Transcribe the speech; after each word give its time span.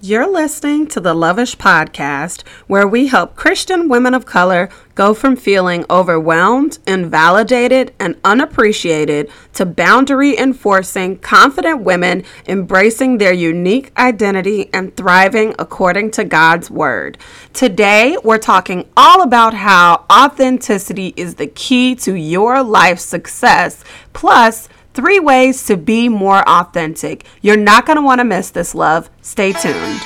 You're 0.00 0.32
listening 0.32 0.86
to 0.88 1.00
the 1.00 1.12
Loveish 1.12 1.56
Podcast, 1.56 2.46
where 2.68 2.86
we 2.86 3.08
help 3.08 3.34
Christian 3.34 3.88
women 3.88 4.14
of 4.14 4.26
color 4.26 4.68
go 4.94 5.12
from 5.12 5.34
feeling 5.34 5.84
overwhelmed, 5.90 6.78
invalidated, 6.86 7.92
and 7.98 8.16
unappreciated 8.22 9.28
to 9.54 9.66
boundary 9.66 10.38
enforcing, 10.38 11.18
confident 11.18 11.80
women 11.80 12.22
embracing 12.46 13.18
their 13.18 13.32
unique 13.32 13.90
identity 13.98 14.70
and 14.72 14.96
thriving 14.96 15.52
according 15.58 16.12
to 16.12 16.22
God's 16.22 16.70
Word. 16.70 17.18
Today, 17.52 18.16
we're 18.22 18.38
talking 18.38 18.88
all 18.96 19.22
about 19.22 19.52
how 19.52 20.06
authenticity 20.12 21.12
is 21.16 21.34
the 21.34 21.48
key 21.48 21.96
to 21.96 22.14
your 22.14 22.62
life 22.62 23.00
success, 23.00 23.82
plus, 24.12 24.68
Three 24.98 25.20
ways 25.20 25.64
to 25.66 25.76
be 25.76 26.08
more 26.08 26.42
authentic. 26.48 27.24
You're 27.40 27.56
not 27.56 27.86
going 27.86 27.98
to 27.98 28.02
want 28.02 28.18
to 28.18 28.24
miss 28.24 28.50
this, 28.50 28.74
love. 28.74 29.08
Stay 29.22 29.52
tuned. 29.52 30.00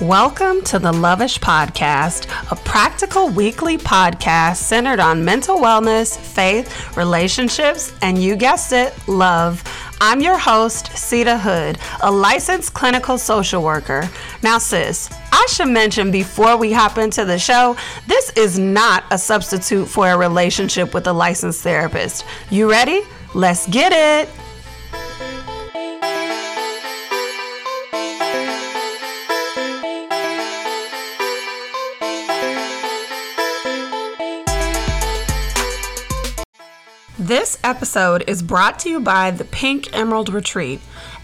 Welcome 0.00 0.62
to 0.62 0.78
the 0.78 0.92
Loveish 0.92 1.38
Podcast, 1.40 2.24
a 2.50 2.56
practical 2.56 3.28
weekly 3.28 3.76
podcast 3.76 4.56
centered 4.56 4.98
on 4.98 5.26
mental 5.26 5.58
wellness, 5.58 6.16
faith, 6.16 6.96
relationships, 6.96 7.92
and 8.00 8.16
you 8.16 8.34
guessed 8.34 8.72
it, 8.72 8.94
love. 9.06 9.62
I'm 10.02 10.22
your 10.22 10.38
host, 10.38 10.86
Seida 10.86 11.38
Hood, 11.38 11.78
a 12.00 12.10
licensed 12.10 12.72
clinical 12.72 13.18
social 13.18 13.62
worker. 13.62 14.08
Now, 14.42 14.56
sis, 14.56 15.10
I 15.30 15.46
should 15.50 15.68
mention 15.68 16.10
before 16.10 16.56
we 16.56 16.72
hop 16.72 16.96
into 16.96 17.26
the 17.26 17.38
show, 17.38 17.76
this 18.06 18.30
is 18.30 18.58
not 18.58 19.04
a 19.10 19.18
substitute 19.18 19.86
for 19.86 20.08
a 20.08 20.16
relationship 20.16 20.94
with 20.94 21.06
a 21.06 21.12
licensed 21.12 21.62
therapist. 21.62 22.24
You 22.50 22.70
ready? 22.70 23.02
Let's 23.34 23.66
get 23.66 23.92
it. 23.92 24.30
This 37.30 37.58
episode 37.62 38.24
is 38.26 38.42
brought 38.42 38.80
to 38.80 38.90
you 38.90 38.98
by 38.98 39.30
the 39.30 39.44
Pink 39.44 39.96
Emerald 39.96 40.30
Retreat. 40.30 40.80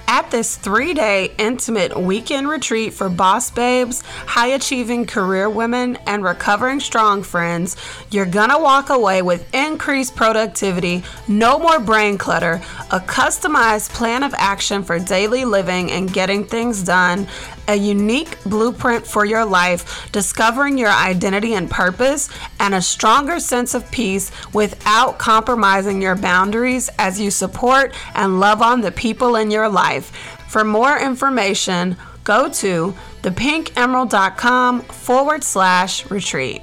At 0.06 0.30
this 0.30 0.54
three 0.54 0.94
day 0.94 1.32
intimate 1.36 2.00
weekend 2.00 2.48
retreat 2.48 2.94
for 2.94 3.08
boss 3.08 3.50
babes, 3.50 4.02
high 4.02 4.54
achieving 4.54 5.06
career 5.06 5.50
women, 5.50 5.96
and 6.06 6.22
recovering 6.22 6.78
strong 6.78 7.24
friends, 7.24 7.76
you're 8.12 8.24
gonna 8.24 8.56
walk 8.56 8.88
away 8.88 9.20
with 9.20 9.52
increased 9.52 10.14
productivity, 10.14 11.02
no 11.26 11.58
more 11.58 11.80
brain 11.80 12.18
clutter, 12.18 12.62
a 12.92 13.00
customized 13.00 13.92
plan 13.92 14.22
of 14.22 14.32
action 14.38 14.84
for 14.84 15.00
daily 15.00 15.44
living 15.44 15.90
and 15.90 16.12
getting 16.12 16.44
things 16.44 16.84
done, 16.84 17.26
a 17.68 17.74
unique 17.74 18.42
blueprint 18.44 19.06
for 19.06 19.24
your 19.24 19.44
life, 19.44 20.10
discovering 20.12 20.78
your 20.78 20.90
identity 20.90 21.54
and 21.54 21.70
purpose, 21.70 22.28
and 22.60 22.74
a 22.74 22.82
stronger 22.82 23.40
sense 23.40 23.74
of 23.74 23.90
peace 23.90 24.30
without 24.52 25.18
compromising 25.18 26.00
your 26.00 26.16
boundaries 26.16 26.88
as 26.98 27.20
you 27.20 27.30
support 27.30 27.94
and 28.14 28.40
love 28.40 28.62
on 28.62 28.80
the 28.80 28.92
people 28.92 29.36
in 29.36 29.50
your 29.50 29.68
life. 29.68 30.10
For 30.48 30.64
more 30.64 30.98
information, 30.98 31.96
go 32.24 32.48
to 32.48 32.94
thepinkemerald.com 33.22 34.80
forward 34.82 35.42
slash 35.44 36.10
retreat. 36.10 36.62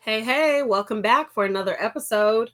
Hey, 0.00 0.22
hey, 0.22 0.62
welcome 0.62 1.00
back 1.00 1.32
for 1.32 1.46
another 1.46 1.82
episode. 1.82 2.50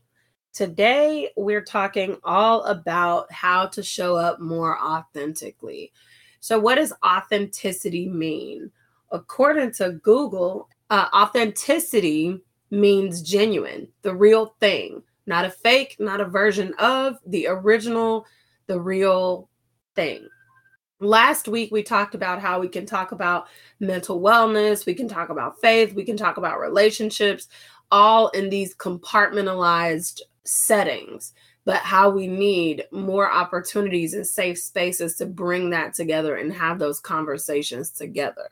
Today, 0.52 1.30
we're 1.36 1.62
talking 1.62 2.16
all 2.24 2.64
about 2.64 3.30
how 3.30 3.66
to 3.68 3.84
show 3.84 4.16
up 4.16 4.40
more 4.40 4.80
authentically. 4.80 5.92
So, 6.40 6.58
what 6.58 6.74
does 6.74 6.92
authenticity 7.04 8.08
mean? 8.08 8.72
According 9.12 9.72
to 9.74 9.92
Google, 10.02 10.68
uh, 10.90 11.06
authenticity 11.14 12.40
means 12.72 13.22
genuine, 13.22 13.88
the 14.02 14.14
real 14.14 14.54
thing, 14.58 15.02
not 15.26 15.44
a 15.44 15.50
fake, 15.50 15.96
not 16.00 16.20
a 16.20 16.24
version 16.24 16.74
of 16.80 17.18
the 17.26 17.46
original, 17.46 18.26
the 18.66 18.80
real 18.80 19.48
thing. 19.94 20.26
Last 20.98 21.46
week, 21.46 21.70
we 21.70 21.84
talked 21.84 22.16
about 22.16 22.40
how 22.40 22.60
we 22.60 22.68
can 22.68 22.86
talk 22.86 23.12
about 23.12 23.46
mental 23.78 24.20
wellness, 24.20 24.84
we 24.84 24.94
can 24.94 25.08
talk 25.08 25.28
about 25.28 25.60
faith, 25.60 25.94
we 25.94 26.04
can 26.04 26.16
talk 26.16 26.38
about 26.38 26.58
relationships, 26.58 27.48
all 27.90 28.28
in 28.28 28.50
these 28.50 28.74
compartmentalized 28.74 30.20
settings, 30.44 31.32
but 31.64 31.78
how 31.78 32.10
we 32.10 32.26
need 32.26 32.84
more 32.90 33.30
opportunities 33.30 34.14
and 34.14 34.26
safe 34.26 34.58
spaces 34.58 35.16
to 35.16 35.26
bring 35.26 35.70
that 35.70 35.94
together 35.94 36.36
and 36.36 36.52
have 36.52 36.78
those 36.78 37.00
conversations 37.00 37.90
together. 37.90 38.48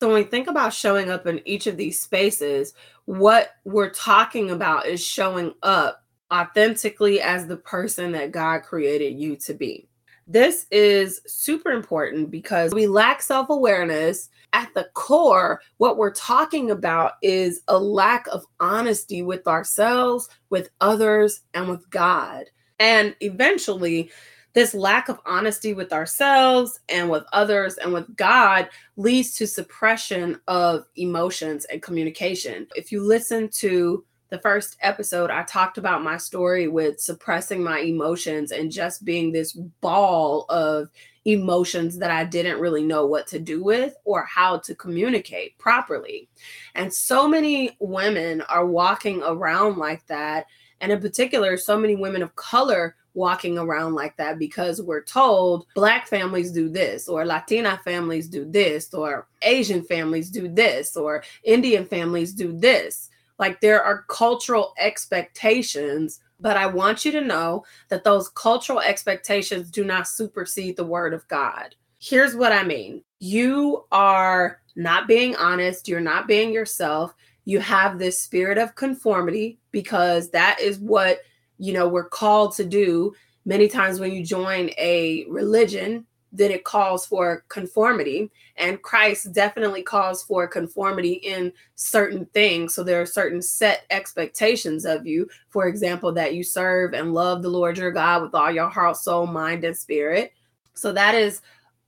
So, 0.00 0.08
when 0.08 0.16
we 0.16 0.24
think 0.24 0.48
about 0.48 0.72
showing 0.72 1.10
up 1.10 1.26
in 1.26 1.40
each 1.46 1.66
of 1.66 1.76
these 1.76 2.00
spaces, 2.00 2.74
what 3.04 3.50
we're 3.64 3.90
talking 3.90 4.50
about 4.50 4.86
is 4.86 5.04
showing 5.04 5.54
up 5.62 6.02
authentically 6.32 7.20
as 7.20 7.46
the 7.46 7.56
person 7.56 8.12
that 8.12 8.32
God 8.32 8.62
created 8.62 9.18
you 9.18 9.36
to 9.36 9.54
be. 9.54 9.88
This 10.26 10.66
is 10.70 11.20
super 11.26 11.70
important 11.70 12.30
because 12.30 12.72
we 12.72 12.86
lack 12.86 13.22
self 13.22 13.50
awareness 13.50 14.28
at 14.52 14.72
the 14.74 14.88
core, 14.94 15.60
what 15.78 15.96
we're 15.96 16.12
talking 16.12 16.70
about 16.70 17.14
is 17.22 17.62
a 17.68 17.78
lack 17.78 18.26
of 18.28 18.44
honesty 18.60 19.22
with 19.22 19.46
ourselves, 19.46 20.28
with 20.50 20.68
others, 20.80 21.40
and 21.54 21.68
with 21.68 21.88
God. 21.90 22.44
And 22.78 23.16
eventually, 23.20 24.10
this 24.52 24.74
lack 24.74 25.08
of 25.08 25.18
honesty 25.24 25.72
with 25.72 25.92
ourselves 25.92 26.78
and 26.90 27.08
with 27.08 27.24
others 27.32 27.78
and 27.78 27.92
with 27.92 28.14
God 28.16 28.68
leads 28.96 29.34
to 29.36 29.46
suppression 29.46 30.38
of 30.46 30.84
emotions 30.96 31.64
and 31.66 31.80
communication. 31.80 32.66
If 32.76 32.92
you 32.92 33.02
listen 33.02 33.48
to 33.60 34.04
the 34.32 34.38
first 34.38 34.78
episode, 34.80 35.30
I 35.30 35.42
talked 35.42 35.76
about 35.76 36.02
my 36.02 36.16
story 36.16 36.66
with 36.66 36.98
suppressing 36.98 37.62
my 37.62 37.80
emotions 37.80 38.50
and 38.50 38.72
just 38.72 39.04
being 39.04 39.30
this 39.30 39.52
ball 39.52 40.46
of 40.48 40.88
emotions 41.26 41.98
that 41.98 42.10
I 42.10 42.24
didn't 42.24 42.58
really 42.58 42.82
know 42.82 43.04
what 43.04 43.26
to 43.26 43.38
do 43.38 43.62
with 43.62 43.94
or 44.06 44.24
how 44.24 44.56
to 44.60 44.74
communicate 44.74 45.58
properly. 45.58 46.30
And 46.74 46.90
so 46.90 47.28
many 47.28 47.76
women 47.78 48.40
are 48.48 48.64
walking 48.64 49.22
around 49.22 49.76
like 49.76 50.06
that. 50.06 50.46
And 50.80 50.90
in 50.90 51.02
particular, 51.02 51.58
so 51.58 51.78
many 51.78 51.94
women 51.94 52.22
of 52.22 52.34
color 52.34 52.96
walking 53.12 53.58
around 53.58 53.92
like 53.92 54.16
that 54.16 54.38
because 54.38 54.80
we're 54.80 55.04
told 55.04 55.66
black 55.74 56.08
families 56.08 56.50
do 56.50 56.70
this 56.70 57.06
or 57.06 57.26
latina 57.26 57.78
families 57.84 58.26
do 58.26 58.50
this 58.50 58.94
or 58.94 59.28
asian 59.42 59.82
families 59.84 60.30
do 60.30 60.48
this 60.48 60.96
or 60.96 61.22
indian 61.44 61.84
families 61.84 62.32
do 62.32 62.58
this 62.58 63.10
like 63.42 63.60
there 63.60 63.82
are 63.82 64.04
cultural 64.08 64.72
expectations 64.78 66.20
but 66.42 66.56
I 66.56 66.66
want 66.66 67.04
you 67.04 67.12
to 67.12 67.20
know 67.20 67.64
that 67.88 68.02
those 68.02 68.28
cultural 68.28 68.80
expectations 68.80 69.70
do 69.70 69.84
not 69.84 70.08
supersede 70.08 70.76
the 70.76 70.84
word 70.84 71.14
of 71.14 71.26
God. 71.28 71.76
Here's 72.00 72.34
what 72.34 72.52
I 72.52 72.64
mean 72.64 73.04
you 73.20 73.84
are 73.92 74.60
not 74.74 75.06
being 75.06 75.36
honest, 75.36 75.86
you're 75.86 76.00
not 76.00 76.26
being 76.26 76.52
yourself. 76.52 77.14
You 77.44 77.60
have 77.60 77.98
this 77.98 78.20
spirit 78.20 78.58
of 78.58 78.74
conformity 78.74 79.58
because 79.70 80.30
that 80.30 80.60
is 80.60 80.78
what, 80.78 81.20
you 81.58 81.72
know, 81.72 81.88
we're 81.88 82.08
called 82.08 82.54
to 82.56 82.64
do. 82.64 83.14
Many 83.44 83.68
times 83.68 83.98
when 83.98 84.12
you 84.12 84.24
join 84.24 84.70
a 84.78 85.24
religion, 85.28 86.06
then 86.32 86.50
it 86.50 86.64
calls 86.64 87.06
for 87.06 87.44
conformity. 87.48 88.30
And 88.56 88.80
Christ 88.80 89.32
definitely 89.32 89.82
calls 89.82 90.22
for 90.22 90.46
conformity 90.46 91.14
in 91.14 91.52
certain 91.74 92.24
things. 92.26 92.74
So 92.74 92.82
there 92.82 93.00
are 93.00 93.06
certain 93.06 93.42
set 93.42 93.84
expectations 93.90 94.84
of 94.84 95.06
you. 95.06 95.28
For 95.50 95.66
example, 95.66 96.12
that 96.12 96.34
you 96.34 96.42
serve 96.42 96.94
and 96.94 97.12
love 97.12 97.42
the 97.42 97.50
Lord 97.50 97.76
your 97.76 97.92
God 97.92 98.22
with 98.22 98.34
all 98.34 98.50
your 98.50 98.68
heart, 98.68 98.96
soul, 98.96 99.26
mind, 99.26 99.64
and 99.64 99.76
spirit. 99.76 100.32
So 100.74 100.92
that 100.92 101.14
is 101.14 101.42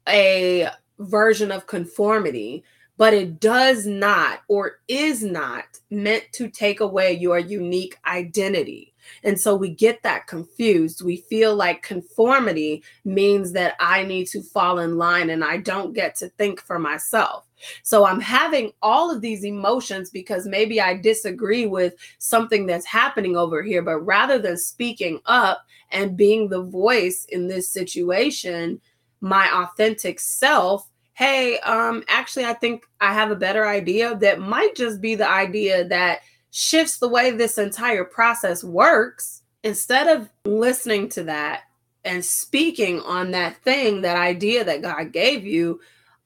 a 0.08 0.68
version 0.98 1.50
of 1.50 1.66
conformity, 1.66 2.64
but 2.96 3.14
it 3.14 3.40
does 3.40 3.86
not 3.86 4.40
or 4.48 4.80
is 4.88 5.22
not 5.22 5.64
meant 5.90 6.24
to 6.32 6.48
take 6.48 6.80
away 6.80 7.12
your 7.12 7.38
unique 7.38 7.98
identity. 8.06 8.94
And 9.22 9.38
so 9.38 9.54
we 9.54 9.68
get 9.68 10.02
that 10.02 10.26
confused. 10.26 11.04
We 11.04 11.16
feel 11.16 11.54
like 11.54 11.82
conformity 11.82 12.82
means 13.04 13.52
that 13.52 13.74
I 13.80 14.04
need 14.04 14.26
to 14.28 14.42
fall 14.42 14.78
in 14.78 14.96
line 14.96 15.30
and 15.30 15.44
I 15.44 15.58
don't 15.58 15.92
get 15.92 16.16
to 16.16 16.28
think 16.30 16.60
for 16.60 16.78
myself. 16.78 17.46
So 17.82 18.04
I'm 18.04 18.20
having 18.20 18.72
all 18.82 19.10
of 19.10 19.20
these 19.20 19.44
emotions 19.44 20.10
because 20.10 20.46
maybe 20.46 20.80
I 20.80 20.96
disagree 20.96 21.66
with 21.66 21.94
something 22.18 22.66
that's 22.66 22.86
happening 22.86 23.36
over 23.36 23.62
here. 23.62 23.82
But 23.82 23.98
rather 24.00 24.38
than 24.38 24.56
speaking 24.56 25.20
up 25.26 25.64
and 25.90 26.16
being 26.16 26.48
the 26.48 26.62
voice 26.62 27.26
in 27.28 27.48
this 27.48 27.70
situation, 27.70 28.80
my 29.20 29.50
authentic 29.52 30.20
self, 30.20 30.90
hey, 31.14 31.58
um, 31.60 32.04
actually, 32.08 32.44
I 32.44 32.54
think 32.54 32.84
I 33.00 33.12
have 33.14 33.30
a 33.30 33.36
better 33.36 33.66
idea 33.66 34.16
that 34.16 34.40
might 34.40 34.74
just 34.74 35.00
be 35.00 35.14
the 35.14 35.28
idea 35.28 35.84
that 35.88 36.20
shifts 36.50 36.98
the 36.98 37.08
way 37.08 37.30
this 37.30 37.58
entire 37.58 38.04
process 38.04 38.62
works. 38.62 39.42
Instead 39.62 40.08
of 40.08 40.28
listening 40.44 41.08
to 41.08 41.24
that 41.24 41.62
and 42.04 42.22
speaking 42.24 43.00
on 43.00 43.30
that 43.30 43.56
thing, 43.62 44.02
that 44.02 44.16
idea 44.16 44.64
that 44.64 44.82
God 44.82 45.12
gave 45.12 45.46
you, 45.46 45.80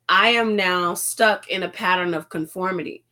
I 0.08 0.30
am 0.30 0.56
now 0.56 0.94
stuck 0.94 1.48
in 1.48 1.62
a 1.62 1.68
pattern 1.68 2.14
of 2.14 2.30
conformity, 2.30 3.04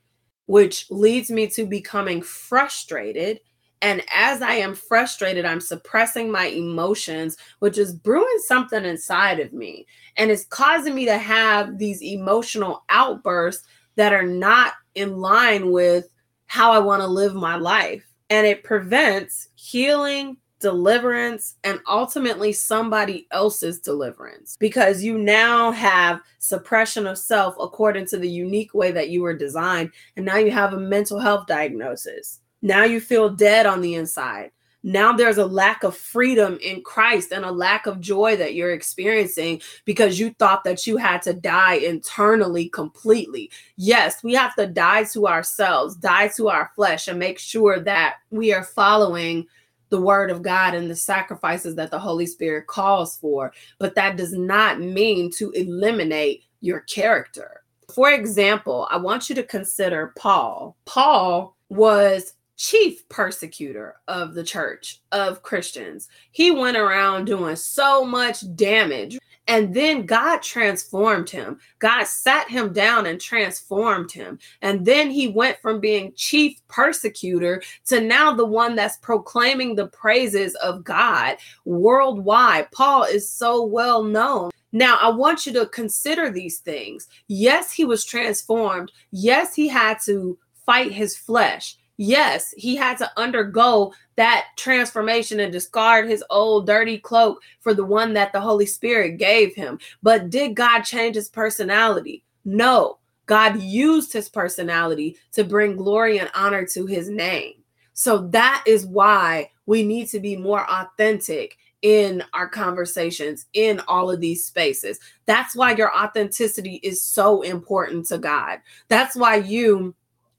which 0.47 0.91
leads 0.91 1.31
me 1.31 1.47
to 1.49 1.67
becoming 1.67 2.23
frustrated. 2.23 3.41
And 3.83 4.03
as 4.15 4.43
I 4.43 4.55
am 4.55 4.75
frustrated, 4.75 5.45
I'm 5.45 5.61
suppressing 5.61 6.31
my 6.31 6.47
emotions, 6.47 7.37
which 7.59 7.79
is 7.79 7.93
brewing 7.93 8.39
something 8.47 8.85
inside 8.85 9.41
of 9.41 9.53
me. 9.53 9.87
And 10.17 10.31
it's 10.31 10.47
causing 10.47 10.95
me 10.95 11.05
to 11.05 11.19
have 11.19 11.79
these 11.79 12.03
emotional 12.03 12.85
outbursts 12.89 13.67
that 13.97 14.13
are 14.13 14.27
not 14.27 14.75
in 14.95 15.19
line 15.19 15.71
with 15.71 16.09
how 16.47 16.73
I 16.73 16.79
want 16.79 17.03
to 17.03 17.07
live 17.07 17.35
my 17.35 17.57
life. 17.57 18.05
And 18.31 18.47
it 18.47 18.65
prevents 18.65 19.49
healing 19.55 20.37
deliverance 20.59 21.57
and 21.65 21.81
ultimately 21.87 22.53
somebody 22.53 23.27
else's 23.31 23.79
deliverance 23.79 24.57
because 24.59 25.03
you 25.03 25.19
now 25.19 25.71
have 25.71 26.21
suppression 26.39 27.07
of 27.07 27.19
self 27.19 27.55
according 27.61 28.07
to 28.07 28.17
the 28.17 28.29
unique 28.29 28.73
way 28.73 28.91
that 28.91 29.11
you 29.11 29.23
were 29.23 29.37
designed. 29.37 29.91
And 30.17 30.25
now 30.25 30.37
you 30.37 30.51
have 30.51 30.73
a 30.73 30.81
mental 30.81 31.21
health 31.21 31.47
diagnosis. 31.47 32.41
Now 32.63 32.85
you 32.85 33.01
feel 33.01 33.31
dead 33.31 33.67
on 33.67 33.81
the 33.81 33.95
inside. 33.95 34.51
Now 34.87 35.13
there's 35.13 35.39
a 35.39 35.47
lack 35.47 35.83
of 35.83 35.97
freedom 35.97 36.59
in 36.63 36.81
Christ 36.81 37.33
and 37.33 37.45
a 37.45 37.51
lack 37.51 37.87
of 37.87 38.01
joy 38.01 38.37
that 38.37 38.55
you're 38.55 38.73
experiencing 38.73 39.61
because 39.85 40.21
you 40.21 40.31
thought 40.39 40.63
that 40.63 40.87
you 40.87 40.97
had 40.97 41.23
to 41.23 41.35
die 41.35 41.75
internally 41.75 42.69
completely. 42.69 43.51
Yes, 43.77 44.23
we 44.23 44.35
have 44.35 44.55
to 44.55 44.69
die 44.69 45.03
to 45.13 45.27
ourselves, 45.27 45.97
die 45.97 46.29
to 46.37 46.49
our 46.49 46.71
flesh, 46.77 47.09
and 47.09 47.19
make 47.19 47.41
sure 47.41 47.81
that 47.81 48.19
we 48.31 48.53
are 48.53 48.63
following 48.63 49.49
the 49.89 50.01
word 50.01 50.31
of 50.31 50.43
God 50.43 50.75
and 50.75 50.89
the 50.89 50.95
sacrifices 50.95 51.75
that 51.75 51.91
the 51.91 51.99
Holy 51.99 52.27
Spirit 52.27 52.69
calls 52.69 53.17
for. 53.19 53.53
But 53.81 53.97
that 53.97 54.17
does 54.17 54.35
not 54.35 54.81
mean 54.81 55.33
to 55.33 55.51
eliminate 55.51 56.45
your 56.61 56.83
character. 56.83 57.63
For 57.93 58.13
example, 58.13 58.87
I 58.89 58.99
want 58.99 59.29
you 59.29 59.35
to 59.35 59.43
consider 59.43 60.13
Paul. 60.17 60.77
Paul 60.85 61.57
was 61.69 62.35
chief 62.57 63.09
persecutor 63.09 63.97
of 64.09 64.35
the 64.35 64.45
church 64.45 65.01
of 65.13 65.43
Christians. 65.43 66.09
He 66.31 66.51
went 66.51 66.77
around 66.77 67.27
doing 67.27 67.57
so 67.57 68.05
much 68.05 68.45
damage 68.57 69.19
and 69.49 69.73
then 69.73 70.07
God 70.07 70.43
transformed 70.43 71.31
him. 71.31 71.61
God 71.79 72.05
sat 72.07 72.49
him 72.51 72.73
down 72.73 73.07
and 73.07 73.21
transformed 73.21 74.11
him. 74.11 74.39
And 74.63 74.85
then 74.85 75.11
he 75.11 75.29
went 75.29 75.59
from 75.59 75.79
being 75.79 76.13
chief 76.17 76.61
persecutor 76.69 77.63
to 77.87 78.01
now 78.01 78.33
the 78.35 78.47
one 78.47 78.75
that's 78.75 78.97
proclaiming 78.97 79.75
the 79.75 79.87
praises 79.89 80.55
of 80.57 80.83
God 80.83 81.37
worldwide. 81.65 82.71
Paul 82.73 83.05
is 83.05 83.29
so 83.29 83.65
well 83.65 84.03
known. 84.03 84.51
Now, 84.73 84.99
I 85.01 85.11
want 85.11 85.47
you 85.47 85.53
to 85.55 85.67
consider 85.67 86.29
these 86.29 86.59
things. 86.59 87.07
Yes, 87.29 87.73
he 87.73 87.85
was 87.85 88.05
transformed. 88.05 88.91
Yes, 89.13 89.55
he 89.55 89.69
had 89.69 89.99
to 90.07 90.37
fight 90.67 90.93
his 90.93 91.17
flesh. 91.17 91.77
Yes, 91.99 92.53
he 92.57 92.77
had 92.77 92.99
to 92.99 93.11
undergo 93.17 93.93
that 94.17 94.47
transformation 94.57 95.41
and 95.41 95.53
discard 95.53 96.09
his 96.09 96.23
old 96.29 96.67
dirty 96.67 96.99
cloak 96.99 97.43
for 97.61 97.73
the 97.73 97.85
one 97.85 98.13
that 98.15 98.33
the 98.33 98.41
Holy 98.41 98.67
Spirit 98.67 99.17
gave 99.19 99.55
him. 99.55 99.79
But 100.03 100.29
did 100.31 100.55
God 100.55 100.83
change 100.83 101.17
his 101.17 101.29
personality? 101.29 102.23
No. 102.45 102.99
God 103.25 103.61
used 103.61 104.13
his 104.13 104.29
personality 104.29 105.17
to 105.33 105.43
bring 105.43 105.77
glory 105.77 106.19
and 106.19 106.31
honor 106.35 106.65
to 106.67 106.87
his 106.87 107.09
name. 107.09 107.55
So 107.93 108.29
that 108.29 108.63
is 108.67 108.87
why 108.87 109.51
we 109.65 109.83
need 109.83 110.09
to 110.11 110.21
be 110.21 110.37
more 110.37 110.71
authentic 110.71 111.57
in 111.83 112.23
our 112.33 112.49
conversations 112.49 113.47
in 113.53 113.81
all 113.89 114.11
of 114.11 114.21
these 114.21 114.45
spaces. 114.45 115.01
That's 115.25 115.57
why 115.57 115.75
your 115.75 115.97
authenticity 115.97 116.77
is 116.83 117.03
so 117.03 117.43
important 117.43 118.07
to 118.07 118.19
God. 118.19 118.61
That's 118.89 119.17
why 119.17 119.37
you 119.37 119.95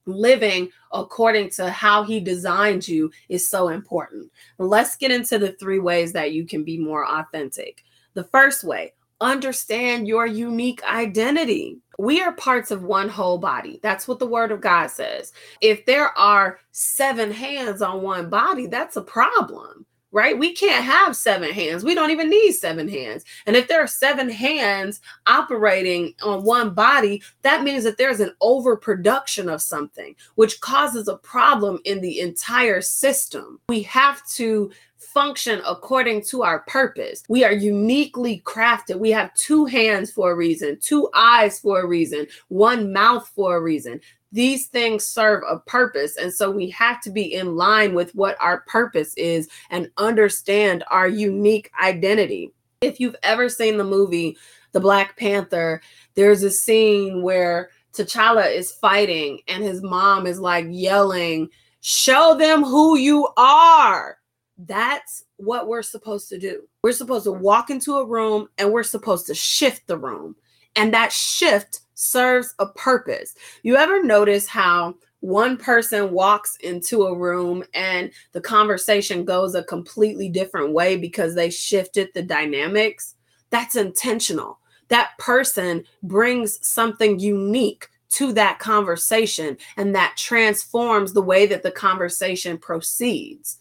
living 0.07 0.69
according 0.92 1.50
to 1.51 1.69
how 1.69 2.04
he 2.04 2.19
designed 2.19 2.88
you 2.88 3.12
is 3.30 3.50
so 3.50 3.69
important. 3.69 4.31
Let's 4.57 4.95
get 4.95 5.12
into 5.12 5.38
the 5.38 5.51
three 5.54 5.80
ways 5.80 6.13
that 6.13 6.31
you 6.31 6.45
can 6.45 6.63
be 6.63 6.77
more 6.77 7.06
authentic. 7.06 7.83
The 8.13 8.24
first 8.24 8.63
way, 8.63 8.94
understand 9.21 10.07
your 10.07 10.25
unique 10.25 10.83
identity. 10.83 11.80
We 12.00 12.21
are 12.21 12.33
parts 12.33 12.71
of 12.71 12.83
one 12.83 13.09
whole 13.09 13.38
body. 13.38 13.80
That's 13.83 14.07
what 14.07 14.19
the 14.19 14.27
word 14.27 14.51
of 14.51 14.62
God 14.62 14.88
says. 14.88 15.33
If 15.62 15.86
there 15.86 16.18
are 16.18 16.60
seven 16.71 17.31
hands 17.31 17.81
on 17.81 18.01
one 18.01 18.30
body, 18.30 18.68
that's 18.68 18.95
a 18.95 19.01
problem 19.01 19.86
right? 20.12 20.38
We 20.38 20.54
can't 20.54 20.83
have 20.83 21.15
seven 21.15 21.51
hands. 21.51 21.83
We 21.83 21.95
don't 21.95 22.12
even 22.12 22.30
need 22.30 22.54
seven 22.54 22.88
hands. 22.88 23.24
And 23.45 23.56
if 23.56 23.68
there 23.68 23.81
are 23.81 23.88
seven 23.88 24.30
hands 24.30 25.01
operating 25.25 26.13
on 26.21 26.44
one 26.44 26.74
body, 26.74 27.21
that 27.42 27.63
means 27.63 27.83
that 27.83 27.98
there's 27.98 28.19
an 28.19 28.33
overproduction 28.42 29.50
of 29.50 29.62
something, 29.62 30.15
which 30.36 30.62
causes 30.62 31.07
a 31.07 31.18
problem 31.18 31.80
in 31.86 32.01
the 32.01 32.19
entire 32.19 32.81
system. 32.81 33.59
We 33.69 33.83
have 33.83 34.25
to 34.36 34.71
function 34.98 35.62
according 35.65 36.21
to 36.21 36.44
our 36.44 36.60
purpose. 36.62 37.24
We 37.30 37.44
are 37.44 37.51
uniquely 37.51 38.42
crafted. 38.45 39.00
We 39.00 39.12
have 39.12 39.33
two 39.36 39.65
hands 39.65 40.12
for 40.12 40.31
a 40.31 40.36
reason, 40.36 40.77
two 40.80 41.10
eyes 41.13 41.60
for 41.60 41.81
a 41.81 41.88
reason, 41.88 42.27
one 42.50 42.94
mouth 42.94 43.27
for 43.36 43.57
a 43.57 43.62
reason 43.62 44.00
these 44.31 44.68
things 44.68 45.07
serve 45.07 45.44
a 45.50 45.59
purpose. 45.59 46.18
And 46.18 46.33
so 46.33 46.51
we 46.51 46.69
have 46.71 47.01
to 47.01 47.09
be 47.09 47.33
in 47.33 47.56
line 47.56 47.94
with 47.94 48.13
what 48.13 48.38
our 48.41 48.62
purpose 48.62 49.13
is 49.15 49.50
and 49.69 49.89
understand 49.97 50.83
our 50.89 51.07
unique 51.07 51.71
identity. 51.81 52.51
If 52.81 53.00
you've 53.00 53.15
ever 53.24 53.50
seen 53.50 53.77
the 53.77 53.83
movie 53.83 54.38
The 54.74 54.79
Black 54.79 55.18
Panther, 55.18 55.81
there's 56.15 56.44
a 56.44 56.51
scene 56.51 57.24
where 57.24 57.69
T'Challa 57.94 58.53
is 58.53 58.71
fighting 58.71 59.39
and 59.47 59.63
his 59.63 59.81
mom 59.81 60.27
is 60.27 60.39
like 60.39 60.65
yelling, 60.69 61.50
Show 61.81 62.35
them 62.38 62.63
who 62.63 62.97
you 62.97 63.27
are. 63.38 64.18
That's 64.57 65.24
what 65.38 65.68
we're 65.68 65.83
supposed 65.83 66.27
to 66.29 66.39
do. 66.39 66.68
We're 66.83 66.91
supposed 66.91 67.25
to 67.25 67.31
walk 67.31 67.69
into 67.69 67.95
a 67.95 68.06
room 68.06 68.50
and 68.57 68.71
we're 68.71 68.83
supposed 68.83 69.27
to 69.27 69.35
shift 69.35 69.88
the 69.88 69.97
room. 69.97 70.35
And 70.77 70.94
that 70.94 71.12
shift 71.12 71.81
serves 71.95 72.53
a 72.60 72.67
purpose. 72.67 73.34
You 73.63 73.75
ever 73.75 74.03
notice 74.03 74.48
how 74.48 74.96
one 75.22 75.57
person 75.57 76.12
walks 76.12 76.55
into 76.57 77.03
a 77.05 77.17
room 77.17 77.63
and 77.74 78.12
the 78.34 78.39
conversation 78.39 79.25
goes 79.25 79.55
a 79.55 79.63
completely 79.63 80.29
different 80.29 80.74
way 80.74 80.96
because 80.96 81.34
they 81.34 81.50
shifted 81.50 82.10
the 82.13 82.22
dynamics? 82.22 83.15
That's 83.50 83.75
intentional. 83.75 84.60
That 84.89 85.17
person 85.17 85.84
brings 86.03 86.65
something 86.65 87.19
unique 87.19 87.89
to 88.10 88.31
that 88.34 88.60
conversation 88.60 89.57
and 89.75 89.96
that 89.96 90.15
transforms 90.15 91.13
the 91.13 91.22
way 91.22 91.48
that 91.48 91.63
the 91.63 91.72
conversation 91.72 92.57
proceeds. 92.57 93.57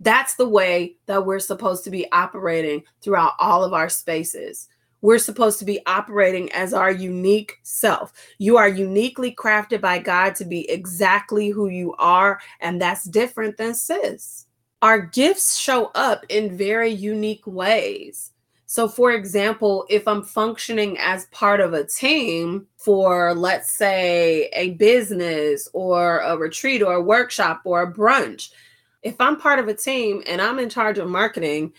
That's 0.00 0.34
the 0.34 0.48
way 0.48 0.96
that 1.06 1.24
we're 1.24 1.38
supposed 1.38 1.84
to 1.84 1.90
be 1.90 2.10
operating 2.12 2.82
throughout 3.00 3.34
all 3.38 3.64
of 3.64 3.72
our 3.72 3.88
spaces. 3.88 4.68
We're 5.06 5.20
supposed 5.20 5.60
to 5.60 5.64
be 5.64 5.78
operating 5.86 6.50
as 6.50 6.74
our 6.74 6.90
unique 6.90 7.60
self. 7.62 8.12
You 8.38 8.56
are 8.56 8.68
uniquely 8.68 9.32
crafted 9.32 9.80
by 9.80 10.00
God 10.00 10.34
to 10.34 10.44
be 10.44 10.68
exactly 10.68 11.48
who 11.48 11.68
you 11.68 11.94
are, 12.00 12.40
and 12.58 12.82
that's 12.82 13.04
different 13.04 13.56
than 13.56 13.76
sis. 13.76 14.46
Our 14.82 14.98
gifts 14.98 15.58
show 15.58 15.92
up 15.94 16.26
in 16.28 16.56
very 16.56 16.90
unique 16.90 17.46
ways. 17.46 18.32
So, 18.66 18.88
for 18.88 19.12
example, 19.12 19.86
if 19.88 20.08
I'm 20.08 20.24
functioning 20.24 20.98
as 20.98 21.26
part 21.26 21.60
of 21.60 21.72
a 21.72 21.86
team 21.86 22.66
for, 22.76 23.32
let's 23.32 23.70
say, 23.70 24.50
a 24.54 24.70
business 24.70 25.68
or 25.72 26.18
a 26.18 26.36
retreat 26.36 26.82
or 26.82 26.94
a 26.94 27.00
workshop 27.00 27.60
or 27.62 27.82
a 27.82 27.92
brunch, 27.92 28.50
if 29.04 29.14
I'm 29.20 29.38
part 29.38 29.60
of 29.60 29.68
a 29.68 29.74
team 29.74 30.24
and 30.26 30.42
I'm 30.42 30.58
in 30.58 30.68
charge 30.68 30.98
of 30.98 31.08
marketing, 31.08 31.74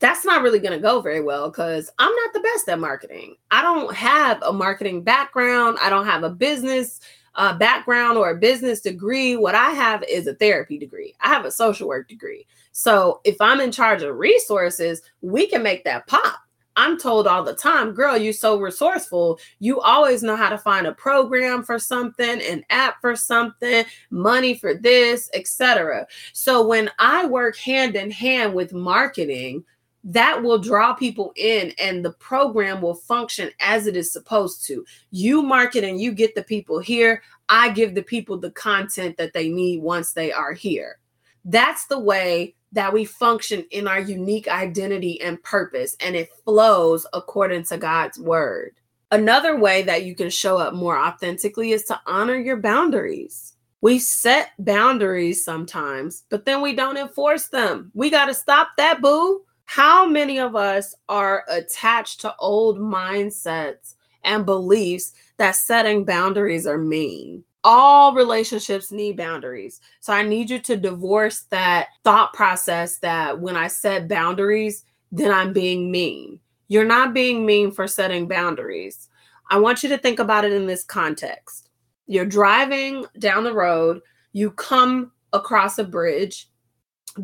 that's 0.00 0.24
not 0.24 0.42
really 0.42 0.58
going 0.58 0.72
to 0.72 0.82
go 0.82 1.00
very 1.00 1.20
well 1.20 1.50
because 1.50 1.90
I'm 1.98 2.14
not 2.14 2.32
the 2.32 2.40
best 2.40 2.68
at 2.68 2.78
marketing. 2.78 3.36
I 3.50 3.62
don't 3.62 3.94
have 3.94 4.42
a 4.42 4.52
marketing 4.52 5.02
background. 5.02 5.78
I 5.80 5.90
don't 5.90 6.06
have 6.06 6.22
a 6.22 6.30
business 6.30 7.00
uh, 7.34 7.56
background 7.56 8.18
or 8.18 8.30
a 8.30 8.36
business 8.36 8.80
degree. 8.80 9.36
What 9.36 9.54
I 9.54 9.70
have 9.70 10.02
is 10.04 10.26
a 10.26 10.34
therapy 10.34 10.78
degree. 10.78 11.14
I 11.20 11.28
have 11.28 11.44
a 11.44 11.50
social 11.50 11.88
work 11.88 12.08
degree. 12.08 12.46
So 12.72 13.20
if 13.24 13.40
I'm 13.40 13.60
in 13.60 13.72
charge 13.72 14.02
of 14.02 14.16
resources, 14.16 15.02
we 15.20 15.46
can 15.46 15.62
make 15.62 15.84
that 15.84 16.06
pop. 16.06 16.40
I'm 16.76 16.96
told 16.96 17.26
all 17.26 17.42
the 17.42 17.54
time, 17.54 17.92
girl, 17.92 18.16
you're 18.16 18.32
so 18.32 18.60
resourceful. 18.60 19.40
You 19.58 19.80
always 19.80 20.22
know 20.22 20.36
how 20.36 20.48
to 20.48 20.58
find 20.58 20.86
a 20.86 20.92
program 20.92 21.64
for 21.64 21.76
something, 21.76 22.40
an 22.40 22.64
app 22.70 23.00
for 23.00 23.16
something, 23.16 23.84
money 24.10 24.54
for 24.54 24.74
this, 24.74 25.28
etc. 25.34 26.06
So 26.32 26.64
when 26.64 26.88
I 27.00 27.26
work 27.26 27.56
hand 27.56 27.96
in 27.96 28.12
hand 28.12 28.54
with 28.54 28.72
marketing, 28.72 29.64
that 30.08 30.42
will 30.42 30.58
draw 30.58 30.94
people 30.94 31.32
in 31.36 31.74
and 31.78 32.02
the 32.02 32.12
program 32.12 32.80
will 32.80 32.94
function 32.94 33.50
as 33.60 33.86
it 33.86 33.94
is 33.94 34.10
supposed 34.10 34.66
to. 34.66 34.82
You 35.10 35.42
market 35.42 35.84
and 35.84 36.00
you 36.00 36.12
get 36.12 36.34
the 36.34 36.42
people 36.42 36.78
here. 36.78 37.22
I 37.50 37.68
give 37.68 37.94
the 37.94 38.02
people 38.02 38.38
the 38.38 38.50
content 38.52 39.18
that 39.18 39.34
they 39.34 39.50
need 39.50 39.82
once 39.82 40.14
they 40.14 40.32
are 40.32 40.54
here. 40.54 40.98
That's 41.44 41.86
the 41.86 41.98
way 41.98 42.54
that 42.72 42.92
we 42.92 43.04
function 43.04 43.66
in 43.70 43.86
our 43.86 44.00
unique 44.00 44.48
identity 44.48 45.20
and 45.20 45.42
purpose, 45.42 45.94
and 46.00 46.16
it 46.16 46.30
flows 46.44 47.06
according 47.12 47.64
to 47.64 47.76
God's 47.76 48.18
word. 48.18 48.74
Another 49.10 49.56
way 49.56 49.82
that 49.82 50.04
you 50.04 50.14
can 50.14 50.30
show 50.30 50.56
up 50.56 50.74
more 50.74 50.98
authentically 50.98 51.72
is 51.72 51.84
to 51.84 52.00
honor 52.06 52.36
your 52.36 52.58
boundaries. 52.58 53.54
We 53.80 53.98
set 53.98 54.52
boundaries 54.58 55.44
sometimes, 55.44 56.24
but 56.30 56.44
then 56.44 56.62
we 56.62 56.74
don't 56.74 56.96
enforce 56.96 57.48
them. 57.48 57.90
We 57.94 58.10
got 58.10 58.26
to 58.26 58.34
stop 58.34 58.70
that, 58.76 59.00
boo. 59.00 59.42
How 59.68 60.06
many 60.06 60.38
of 60.38 60.56
us 60.56 60.94
are 61.10 61.44
attached 61.46 62.22
to 62.22 62.34
old 62.38 62.78
mindsets 62.78 63.96
and 64.24 64.46
beliefs 64.46 65.12
that 65.36 65.56
setting 65.56 66.06
boundaries 66.06 66.66
are 66.66 66.78
mean? 66.78 67.44
All 67.64 68.14
relationships 68.14 68.90
need 68.90 69.18
boundaries. 69.18 69.82
So 70.00 70.14
I 70.14 70.22
need 70.22 70.48
you 70.48 70.58
to 70.60 70.76
divorce 70.78 71.40
that 71.50 71.88
thought 72.02 72.32
process 72.32 72.96
that 73.00 73.40
when 73.40 73.56
I 73.56 73.68
set 73.68 74.08
boundaries, 74.08 74.86
then 75.12 75.30
I'm 75.30 75.52
being 75.52 75.90
mean. 75.90 76.40
You're 76.68 76.86
not 76.86 77.12
being 77.12 77.44
mean 77.44 77.70
for 77.70 77.86
setting 77.86 78.26
boundaries. 78.26 79.10
I 79.50 79.58
want 79.58 79.82
you 79.82 79.90
to 79.90 79.98
think 79.98 80.18
about 80.18 80.46
it 80.46 80.52
in 80.52 80.66
this 80.66 80.82
context 80.82 81.68
you're 82.06 82.24
driving 82.24 83.04
down 83.18 83.44
the 83.44 83.52
road, 83.52 84.00
you 84.32 84.50
come 84.50 85.12
across 85.34 85.78
a 85.78 85.84
bridge, 85.84 86.48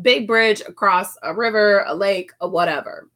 big 0.01 0.27
bridge 0.27 0.61
across 0.61 1.17
a 1.23 1.33
river, 1.33 1.83
a 1.87 1.93
lake, 1.93 2.31
a 2.41 2.47
whatever. 2.47 3.09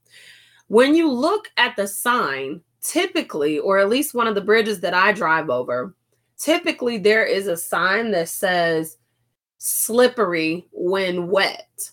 When 0.68 0.96
you 0.96 1.12
look 1.12 1.50
at 1.58 1.76
the 1.76 1.88
sign, 1.88 2.62
typically, 2.82 3.60
or 3.60 3.80
at 3.80 3.90
least 3.90 4.14
one 4.14 4.28
of 4.28 4.36
the 4.36 4.42
bridges 4.42 4.80
that 4.82 4.94
I 4.94 5.12
drive 5.12 5.50
over, 5.50 5.96
typically 6.38 6.98
there 6.98 7.26
is 7.26 7.48
a 7.48 7.58
sign 7.58 8.12
that 8.12 8.30
says 8.30 8.98
slippery 9.58 10.68
when 10.72 11.28
wet. 11.28 11.92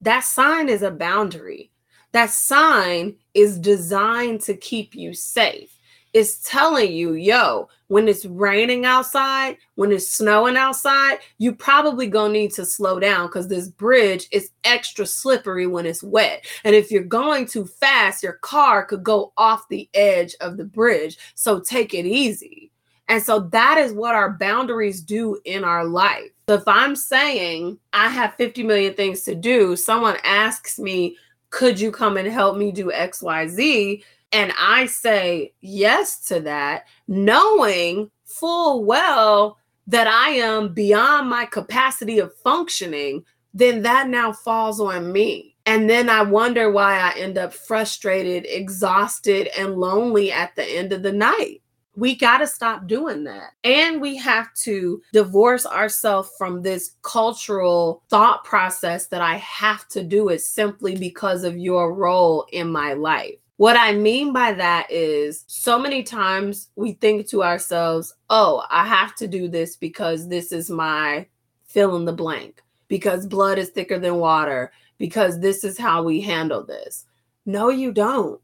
That 0.00 0.20
sign 0.20 0.68
is 0.68 0.82
a 0.82 0.90
boundary. 0.90 1.70
That 2.12 2.30
sign 2.30 3.16
is 3.34 3.58
designed 3.58 4.42
to 4.42 4.54
keep 4.54 4.94
you 4.94 5.14
safe 5.14 5.78
is 6.12 6.38
telling 6.40 6.92
you, 6.92 7.14
yo, 7.14 7.68
when 7.88 8.08
it's 8.08 8.24
raining 8.26 8.84
outside, 8.84 9.56
when 9.76 9.92
it's 9.92 10.08
snowing 10.08 10.56
outside, 10.56 11.18
you 11.38 11.54
probably 11.54 12.06
gonna 12.06 12.32
need 12.32 12.52
to 12.52 12.64
slow 12.64 12.98
down 12.98 13.26
because 13.26 13.48
this 13.48 13.68
bridge 13.68 14.26
is 14.30 14.50
extra 14.64 15.06
slippery 15.06 15.66
when 15.66 15.86
it's 15.86 16.02
wet. 16.02 16.44
And 16.64 16.74
if 16.74 16.90
you're 16.90 17.04
going 17.04 17.46
too 17.46 17.64
fast, 17.64 18.22
your 18.22 18.34
car 18.34 18.84
could 18.84 19.02
go 19.02 19.32
off 19.36 19.68
the 19.68 19.88
edge 19.94 20.34
of 20.40 20.56
the 20.56 20.64
bridge. 20.64 21.18
So 21.34 21.60
take 21.60 21.94
it 21.94 22.06
easy. 22.06 22.70
And 23.08 23.22
so 23.22 23.40
that 23.40 23.78
is 23.78 23.92
what 23.92 24.14
our 24.14 24.30
boundaries 24.30 25.02
do 25.02 25.38
in 25.44 25.64
our 25.64 25.84
life. 25.84 26.30
So 26.48 26.54
if 26.54 26.66
I'm 26.66 26.96
saying 26.96 27.78
I 27.92 28.08
have 28.08 28.34
50 28.36 28.62
million 28.62 28.94
things 28.94 29.22
to 29.24 29.34
do, 29.34 29.76
someone 29.76 30.16
asks 30.24 30.78
me, 30.78 31.16
could 31.50 31.78
you 31.78 31.92
come 31.92 32.16
and 32.16 32.26
help 32.26 32.56
me 32.56 32.72
do 32.72 32.90
XYZ? 32.90 34.02
And 34.32 34.52
I 34.58 34.86
say 34.86 35.52
yes 35.60 36.24
to 36.26 36.40
that, 36.40 36.86
knowing 37.06 38.10
full 38.24 38.84
well 38.84 39.58
that 39.86 40.06
I 40.06 40.30
am 40.30 40.72
beyond 40.72 41.28
my 41.28 41.44
capacity 41.44 42.18
of 42.18 42.34
functioning, 42.36 43.24
then 43.52 43.82
that 43.82 44.08
now 44.08 44.32
falls 44.32 44.80
on 44.80 45.12
me. 45.12 45.56
And 45.66 45.88
then 45.88 46.08
I 46.08 46.22
wonder 46.22 46.70
why 46.70 46.98
I 46.98 47.12
end 47.16 47.38
up 47.38 47.52
frustrated, 47.52 48.46
exhausted, 48.48 49.48
and 49.56 49.76
lonely 49.76 50.32
at 50.32 50.56
the 50.56 50.64
end 50.64 50.92
of 50.92 51.02
the 51.02 51.12
night. 51.12 51.62
We 51.94 52.14
got 52.14 52.38
to 52.38 52.46
stop 52.46 52.86
doing 52.86 53.24
that. 53.24 53.50
And 53.62 54.00
we 54.00 54.16
have 54.16 54.52
to 54.62 55.02
divorce 55.12 55.66
ourselves 55.66 56.30
from 56.38 56.62
this 56.62 56.92
cultural 57.02 58.02
thought 58.08 58.44
process 58.44 59.06
that 59.08 59.20
I 59.20 59.36
have 59.36 59.86
to 59.88 60.02
do 60.02 60.30
it 60.30 60.40
simply 60.40 60.96
because 60.96 61.44
of 61.44 61.58
your 61.58 61.92
role 61.92 62.46
in 62.50 62.72
my 62.72 62.94
life. 62.94 63.34
What 63.62 63.76
I 63.76 63.92
mean 63.92 64.32
by 64.32 64.54
that 64.54 64.90
is 64.90 65.44
so 65.46 65.78
many 65.78 66.02
times 66.02 66.70
we 66.74 66.94
think 66.94 67.28
to 67.28 67.44
ourselves, 67.44 68.12
oh, 68.28 68.64
I 68.68 68.84
have 68.84 69.14
to 69.14 69.28
do 69.28 69.46
this 69.46 69.76
because 69.76 70.26
this 70.26 70.50
is 70.50 70.68
my 70.68 71.28
fill 71.66 71.94
in 71.94 72.04
the 72.04 72.12
blank, 72.12 72.60
because 72.88 73.24
blood 73.24 73.58
is 73.58 73.68
thicker 73.68 74.00
than 74.00 74.16
water, 74.16 74.72
because 74.98 75.38
this 75.38 75.62
is 75.62 75.78
how 75.78 76.02
we 76.02 76.20
handle 76.20 76.64
this. 76.64 77.04
No, 77.46 77.68
you 77.68 77.92
don't. 77.92 78.40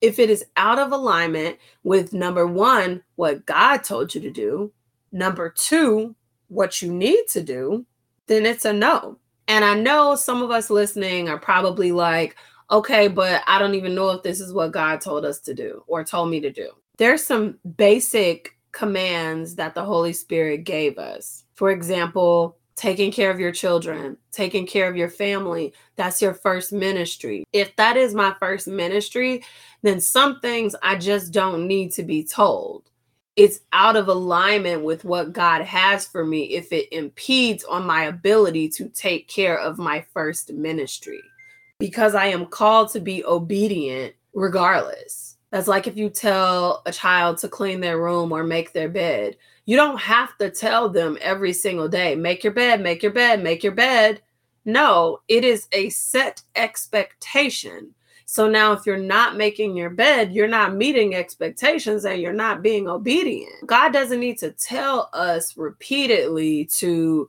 If 0.00 0.20
it 0.20 0.30
is 0.30 0.44
out 0.56 0.78
of 0.78 0.92
alignment 0.92 1.58
with 1.82 2.12
number 2.12 2.46
one, 2.46 3.02
what 3.16 3.46
God 3.46 3.78
told 3.78 4.14
you 4.14 4.20
to 4.20 4.30
do, 4.30 4.72
number 5.10 5.48
two, 5.50 6.14
what 6.46 6.80
you 6.80 6.92
need 6.92 7.26
to 7.30 7.42
do, 7.42 7.84
then 8.28 8.46
it's 8.46 8.64
a 8.64 8.72
no. 8.72 9.18
And 9.48 9.64
I 9.64 9.74
know 9.74 10.14
some 10.14 10.42
of 10.42 10.52
us 10.52 10.70
listening 10.70 11.28
are 11.28 11.40
probably 11.40 11.90
like, 11.90 12.36
okay, 12.70 13.08
but 13.08 13.42
I 13.46 13.58
don't 13.58 13.74
even 13.74 13.94
know 13.94 14.10
if 14.10 14.22
this 14.22 14.40
is 14.40 14.52
what 14.52 14.72
God 14.72 15.00
told 15.00 15.24
us 15.24 15.40
to 15.40 15.54
do 15.54 15.84
or 15.86 16.04
told 16.04 16.30
me 16.30 16.40
to 16.40 16.50
do. 16.50 16.70
There's 16.98 17.24
some 17.24 17.58
basic 17.76 18.56
commands 18.72 19.54
that 19.56 19.74
the 19.74 19.84
Holy 19.84 20.12
Spirit 20.12 20.64
gave 20.64 20.98
us. 20.98 21.44
For 21.54 21.70
example, 21.70 22.58
taking 22.76 23.12
care 23.12 23.30
of 23.30 23.38
your 23.40 23.52
children, 23.52 24.16
taking 24.32 24.66
care 24.66 24.88
of 24.88 24.96
your 24.96 25.08
family. 25.08 25.72
That's 25.96 26.20
your 26.20 26.34
first 26.34 26.72
ministry. 26.72 27.44
If 27.52 27.74
that 27.76 27.96
is 27.96 28.14
my 28.14 28.34
first 28.40 28.66
ministry, 28.66 29.44
then 29.82 30.00
some 30.00 30.40
things 30.40 30.74
I 30.82 30.96
just 30.96 31.32
don't 31.32 31.68
need 31.68 31.92
to 31.92 32.02
be 32.02 32.24
told. 32.24 32.90
It's 33.36 33.60
out 33.72 33.96
of 33.96 34.08
alignment 34.08 34.84
with 34.84 35.04
what 35.04 35.32
God 35.32 35.62
has 35.62 36.06
for 36.06 36.24
me 36.24 36.54
if 36.54 36.72
it 36.72 36.92
impedes 36.92 37.64
on 37.64 37.84
my 37.84 38.04
ability 38.04 38.68
to 38.70 38.88
take 38.88 39.28
care 39.28 39.58
of 39.58 39.78
my 39.78 40.04
first 40.12 40.52
ministry 40.52 41.22
because 41.78 42.14
I 42.14 42.26
am 42.26 42.46
called 42.46 42.90
to 42.92 43.00
be 43.00 43.24
obedient 43.24 44.14
regardless. 44.32 45.36
That's 45.50 45.68
like 45.68 45.86
if 45.86 45.96
you 45.96 46.10
tell 46.10 46.82
a 46.86 46.92
child 46.92 47.38
to 47.38 47.48
clean 47.48 47.80
their 47.80 48.00
room 48.00 48.32
or 48.32 48.42
make 48.42 48.72
their 48.72 48.88
bed. 48.88 49.36
You 49.66 49.76
don't 49.76 50.00
have 50.00 50.36
to 50.38 50.50
tell 50.50 50.88
them 50.88 51.16
every 51.20 51.52
single 51.52 51.88
day, 51.88 52.14
make 52.14 52.44
your 52.44 52.52
bed, 52.52 52.80
make 52.80 53.02
your 53.02 53.12
bed, 53.12 53.42
make 53.42 53.62
your 53.62 53.72
bed. 53.72 54.20
No, 54.64 55.20
it 55.28 55.44
is 55.44 55.68
a 55.72 55.90
set 55.90 56.42
expectation. 56.54 57.94
So 58.26 58.48
now, 58.48 58.72
if 58.72 58.86
you're 58.86 58.96
not 58.96 59.36
making 59.36 59.76
your 59.76 59.90
bed, 59.90 60.32
you're 60.32 60.48
not 60.48 60.74
meeting 60.74 61.14
expectations 61.14 62.04
and 62.04 62.20
you're 62.20 62.32
not 62.32 62.62
being 62.62 62.88
obedient. 62.88 63.66
God 63.66 63.92
doesn't 63.92 64.20
need 64.20 64.38
to 64.38 64.50
tell 64.52 65.10
us 65.12 65.56
repeatedly 65.56 66.64
to 66.78 67.28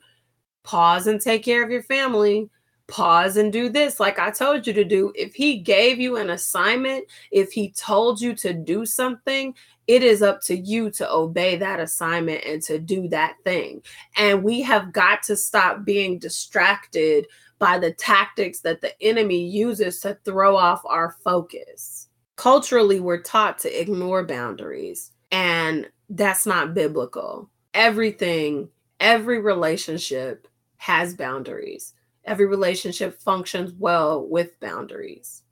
pause 0.63 1.07
and 1.07 1.21
take 1.21 1.43
care 1.43 1.63
of 1.63 1.69
your 1.69 1.83
family, 1.83 2.49
pause 2.87 3.37
and 3.37 3.51
do 3.51 3.69
this 3.69 3.99
like 3.99 4.19
I 4.19 4.31
told 4.31 4.67
you 4.67 4.73
to 4.73 4.83
do. 4.83 5.11
If 5.15 5.33
he 5.33 5.57
gave 5.57 5.99
you 5.99 6.17
an 6.17 6.29
assignment, 6.29 7.05
if 7.31 7.51
he 7.51 7.71
told 7.71 8.21
you 8.21 8.35
to 8.35 8.53
do 8.53 8.85
something, 8.85 9.55
it 9.87 10.03
is 10.03 10.21
up 10.21 10.41
to 10.43 10.55
you 10.55 10.89
to 10.91 11.11
obey 11.11 11.57
that 11.57 11.79
assignment 11.79 12.43
and 12.45 12.61
to 12.63 12.79
do 12.79 13.07
that 13.09 13.35
thing. 13.43 13.81
And 14.17 14.43
we 14.43 14.61
have 14.61 14.91
got 14.91 15.23
to 15.23 15.35
stop 15.35 15.85
being 15.85 16.19
distracted 16.19 17.27
by 17.59 17.79
the 17.79 17.93
tactics 17.93 18.59
that 18.61 18.81
the 18.81 18.99
enemy 19.01 19.45
uses 19.45 19.99
to 20.01 20.17
throw 20.25 20.55
off 20.55 20.81
our 20.85 21.15
focus. 21.23 22.09
Culturally, 22.35 22.99
we're 22.99 23.21
taught 23.21 23.59
to 23.59 23.81
ignore 23.81 24.23
boundaries, 24.25 25.11
and 25.31 25.89
that's 26.09 26.45
not 26.45 26.73
biblical. 26.73 27.49
Everything, 27.73 28.69
every 28.99 29.39
relationship 29.39 30.47
has 30.77 31.15
boundaries 31.15 31.94
every 32.25 32.45
relationship 32.45 33.19
functions 33.19 33.73
well 33.77 34.27
with 34.27 34.59
boundaries. 34.59 35.43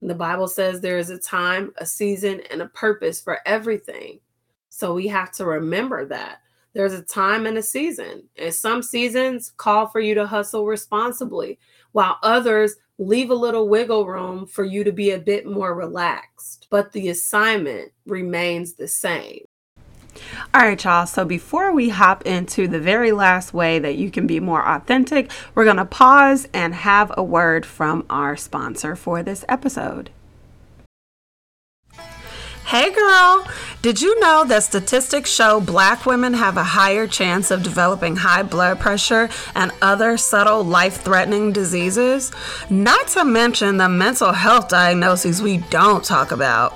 And 0.00 0.08
the 0.08 0.14
Bible 0.14 0.48
says 0.48 0.80
there 0.80 0.98
is 0.98 1.10
a 1.10 1.18
time, 1.18 1.72
a 1.78 1.86
season, 1.86 2.40
and 2.50 2.62
a 2.62 2.68
purpose 2.68 3.20
for 3.20 3.40
everything. 3.46 4.20
So 4.68 4.94
we 4.94 5.08
have 5.08 5.32
to 5.32 5.44
remember 5.44 6.04
that. 6.06 6.38
There's 6.74 6.92
a 6.92 7.02
time 7.02 7.46
and 7.46 7.58
a 7.58 7.62
season. 7.62 8.22
And 8.36 8.54
some 8.54 8.82
seasons 8.82 9.52
call 9.56 9.88
for 9.88 10.00
you 10.00 10.14
to 10.14 10.26
hustle 10.26 10.66
responsibly, 10.66 11.58
while 11.92 12.18
others 12.22 12.76
leave 12.98 13.30
a 13.30 13.34
little 13.34 13.68
wiggle 13.68 14.06
room 14.06 14.46
for 14.46 14.64
you 14.64 14.84
to 14.84 14.92
be 14.92 15.12
a 15.12 15.18
bit 15.18 15.46
more 15.46 15.74
relaxed. 15.74 16.68
But 16.70 16.92
the 16.92 17.08
assignment 17.08 17.90
remains 18.06 18.74
the 18.74 18.88
same. 18.88 19.46
All 20.54 20.62
right, 20.62 20.82
y'all. 20.82 21.06
So 21.06 21.24
before 21.24 21.72
we 21.72 21.90
hop 21.90 22.26
into 22.26 22.66
the 22.68 22.80
very 22.80 23.12
last 23.12 23.52
way 23.54 23.78
that 23.78 23.96
you 23.96 24.10
can 24.10 24.26
be 24.26 24.40
more 24.40 24.66
authentic, 24.66 25.30
we're 25.54 25.64
going 25.64 25.76
to 25.76 25.84
pause 25.84 26.48
and 26.52 26.74
have 26.74 27.12
a 27.16 27.22
word 27.22 27.66
from 27.66 28.04
our 28.08 28.36
sponsor 28.36 28.96
for 28.96 29.22
this 29.22 29.44
episode. 29.48 30.10
Hey 32.68 32.92
girl, 32.92 33.48
Did 33.80 34.02
you 34.02 34.20
know 34.20 34.44
that 34.44 34.64
statistics 34.64 35.30
show 35.30 35.58
black 35.58 36.04
women 36.04 36.34
have 36.34 36.58
a 36.58 36.62
higher 36.64 37.06
chance 37.06 37.50
of 37.50 37.62
developing 37.62 38.16
high 38.16 38.42
blood 38.42 38.78
pressure 38.78 39.30
and 39.54 39.72
other 39.80 40.18
subtle 40.18 40.64
life 40.64 41.00
threatening 41.02 41.52
diseases? 41.52 42.30
Not 42.68 43.06
to 43.08 43.24
mention 43.24 43.78
the 43.78 43.88
mental 43.88 44.32
health 44.32 44.68
diagnoses 44.68 45.40
we 45.40 45.58
don't 45.70 46.04
talk 46.04 46.30
about. 46.30 46.74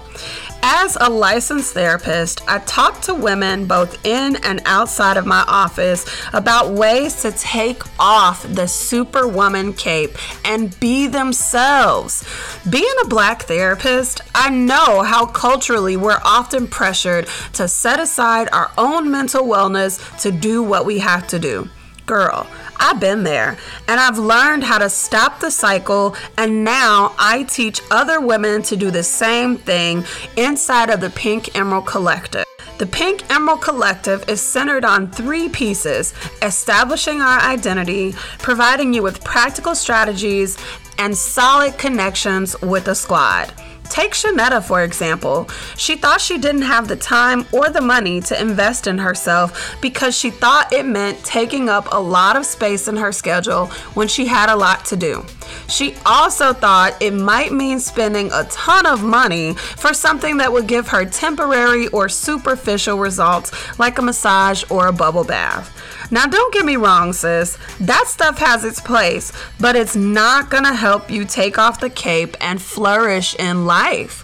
As 0.65 0.97
a 1.01 1.11
licensed 1.11 1.75
therapist, 1.75 2.41
I 2.49 2.61
talk 2.61 3.01
to 3.03 3.15
women 3.15 3.67
both 3.67 4.07
in 4.07 4.37
and 4.45 4.61
outside 4.65 5.17
of 5.17 5.27
my 5.27 5.45
office 5.49 6.07
about 6.33 6.71
ways 6.71 7.21
to 7.23 7.33
take 7.33 7.83
off 7.99 8.45
the 8.45 8.69
superwoman 8.69 9.73
cape 9.73 10.17
and 10.45 10.79
be 10.79 11.09
themselves. 11.09 12.25
Being 12.71 12.95
a 13.03 13.09
black 13.09 13.43
therapist, 13.43 14.21
I 14.37 14.51
know 14.51 15.03
how 15.03 15.27
culturally 15.27 15.97
we're 15.97 16.21
often 16.25 16.69
pressured 16.69 17.27
to 17.55 17.67
set 17.67 17.99
aside 17.99 18.49
our 18.53 18.71
own 18.79 19.11
mental 19.11 19.45
wellness 19.45 20.21
to 20.23 20.31
do 20.31 20.63
what 20.63 20.87
we 20.87 21.01
have 21.01 21.27
to 21.29 21.41
do. 21.41 21.69
Girl, 22.13 22.47
I've 22.77 23.01
been 23.01 23.23
there 23.23 23.57
and 23.89 23.99
I've 23.99 24.19
learned 24.19 24.65
how 24.65 24.77
to 24.77 24.91
stop 24.91 25.41
the 25.41 25.51
cycle, 25.51 26.15
and 26.37 26.63
now 26.63 27.15
I 27.19 27.45
teach 27.45 27.81
other 27.91 28.21
women 28.21 28.61
to 28.65 28.77
do 28.77 28.91
the 28.91 29.03
same 29.03 29.57
thing 29.57 30.05
inside 30.37 30.91
of 30.91 31.01
the 31.01 31.09
Pink 31.09 31.57
Emerald 31.57 31.87
Collective. 31.87 32.45
The 32.77 32.85
Pink 32.85 33.23
Emerald 33.31 33.63
Collective 33.63 34.29
is 34.29 34.43
centered 34.43 34.85
on 34.85 35.11
three 35.11 35.49
pieces 35.49 36.13
establishing 36.43 37.23
our 37.23 37.41
identity, 37.41 38.13
providing 38.41 38.93
you 38.93 39.03
with 39.03 39.25
practical 39.25 39.75
strategies, 39.75 40.59
and 40.99 41.17
solid 41.17 41.79
connections 41.79 42.61
with 42.61 42.85
the 42.85 42.95
squad. 42.95 43.55
Take 43.93 44.13
Shanetta, 44.13 44.65
for 44.65 44.83
example. 44.83 45.51
She 45.77 45.97
thought 45.97 46.23
she 46.23 46.39
didn't 46.39 46.63
have 46.63 46.89
the 46.89 46.97
time 46.97 47.45
or 47.53 47.69
the 47.69 47.83
money 47.83 48.23
to 48.23 48.41
invest 48.41 48.87
in 48.87 48.97
herself 48.97 49.77
because 49.83 50.17
she 50.17 50.31
thought 50.31 50.73
it 50.73 50.87
meant 50.87 51.23
taking 51.27 51.69
up 51.69 51.89
a 51.93 52.01
lot 52.01 52.35
of 52.35 52.47
space 52.47 52.89
in 52.89 52.97
her 52.97 53.13
schedule 53.13 53.67
when 53.93 54.09
she 54.09 54.25
had 54.25 54.49
a 54.49 54.57
lot 54.57 54.87
to 54.87 54.97
do. 54.97 55.27
She 55.69 55.95
also 56.07 56.55
thought 56.55 56.97
it 57.03 57.13
might 57.13 57.53
mean 57.53 57.81
spending 57.81 58.33
a 58.33 58.45
ton 58.45 58.87
of 58.87 59.03
money 59.03 59.53
for 59.53 59.93
something 59.93 60.39
that 60.39 60.51
would 60.51 60.67
give 60.67 60.89
her 60.89 61.05
temporary 61.05 61.89
or 61.89 62.09
superficial 62.09 62.97
results 62.97 63.53
like 63.79 63.99
a 63.99 64.03
massage 64.03 64.65
or 64.71 64.87
a 64.87 64.93
bubble 64.93 65.25
bath. 65.25 65.69
Now, 66.13 66.27
don't 66.27 66.53
get 66.53 66.67
me 66.67 66.77
wrong, 66.77 67.15
sis. 67.15 67.57
That 67.81 68.07
stuff 68.07 68.39
has 68.39 68.67
its 68.67 68.83
place, 68.83 69.33
but 69.59 69.77
it's 69.77 69.97
not 69.97 70.51
gonna 70.51 70.75
help 70.75 71.11
you 71.11 71.25
take 71.25 71.57
off 71.57 71.81
the 71.81 71.89
cape 71.89 72.37
and 72.39 72.61
flourish 72.61 73.35
in 73.37 73.65
life. 73.65 74.23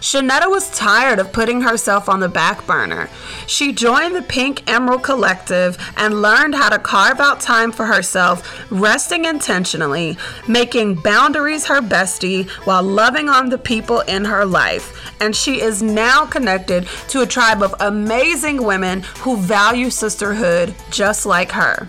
Shanetta 0.00 0.50
was 0.50 0.70
tired 0.70 1.18
of 1.18 1.32
putting 1.32 1.60
herself 1.62 2.08
on 2.08 2.20
the 2.20 2.28
back 2.28 2.66
burner. 2.66 3.08
She 3.46 3.72
joined 3.72 4.14
the 4.14 4.22
Pink 4.22 4.68
Emerald 4.68 5.02
Collective 5.02 5.76
and 5.96 6.22
learned 6.22 6.54
how 6.54 6.68
to 6.68 6.78
carve 6.78 7.20
out 7.20 7.40
time 7.40 7.72
for 7.72 7.86
herself, 7.86 8.70
resting 8.70 9.24
intentionally, 9.24 10.16
making 10.48 10.96
boundaries 10.96 11.66
her 11.66 11.80
bestie 11.80 12.48
while 12.64 12.82
loving 12.82 13.28
on 13.28 13.48
the 13.48 13.58
people 13.58 14.00
in 14.00 14.24
her 14.24 14.44
life. 14.44 15.12
And 15.20 15.34
she 15.34 15.60
is 15.60 15.82
now 15.82 16.26
connected 16.26 16.86
to 17.08 17.22
a 17.22 17.26
tribe 17.26 17.62
of 17.62 17.74
amazing 17.80 18.62
women 18.62 19.02
who 19.18 19.36
value 19.36 19.90
sisterhood 19.90 20.74
just 20.90 21.26
like 21.26 21.52
her. 21.52 21.86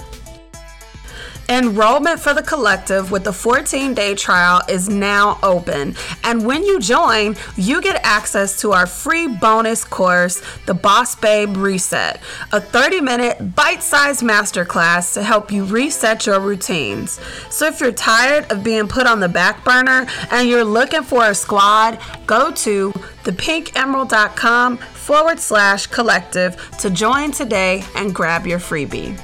Enrollment 1.52 2.18
for 2.18 2.34
the 2.34 2.42
collective 2.42 3.12
with 3.12 3.26
the 3.26 3.34
14 3.34 3.94
day 3.94 4.16
trial 4.16 4.62
is 4.70 4.88
now 4.88 5.38
open. 5.44 5.96
And 6.24 6.46
when 6.46 6.64
you 6.64 6.80
join, 6.80 7.36
you 7.58 7.82
get 7.82 8.00
access 8.06 8.62
to 8.62 8.72
our 8.72 8.88
free 8.88 9.28
bonus 9.28 9.84
course, 9.84 10.42
The 10.66 10.74
Boss 10.74 11.14
Babe 11.14 11.58
Reset, 11.58 12.22
a 12.54 12.62
30 12.62 13.02
minute 13.02 13.54
bite 13.54 13.84
sized 13.84 14.22
masterclass 14.22 15.14
to 15.16 15.24
help 15.24 15.52
you 15.52 15.66
reset 15.66 16.26
your 16.26 16.40
routines. 16.40 17.20
So 17.50 17.66
if 17.68 17.82
you're 17.82 17.92
tired 17.92 18.50
of 18.50 18.64
being 18.64 18.88
put 18.88 19.06
on 19.06 19.20
the 19.20 19.28
back 19.28 19.66
burner 19.66 20.08
and 20.32 20.48
you're 20.48 20.64
looking 20.64 21.04
for 21.04 21.26
a 21.26 21.36
squad, 21.36 22.00
go 22.28 22.52
to 22.52 22.94
thepinkemerald.com 23.26 24.78
forward 24.78 25.40
slash 25.42 25.88
collective 25.88 26.56
to 26.80 26.90
join 26.90 27.32
today 27.32 27.84
and 27.98 28.16
grab 28.16 28.48
your 28.48 28.60
freebie. 28.60 29.20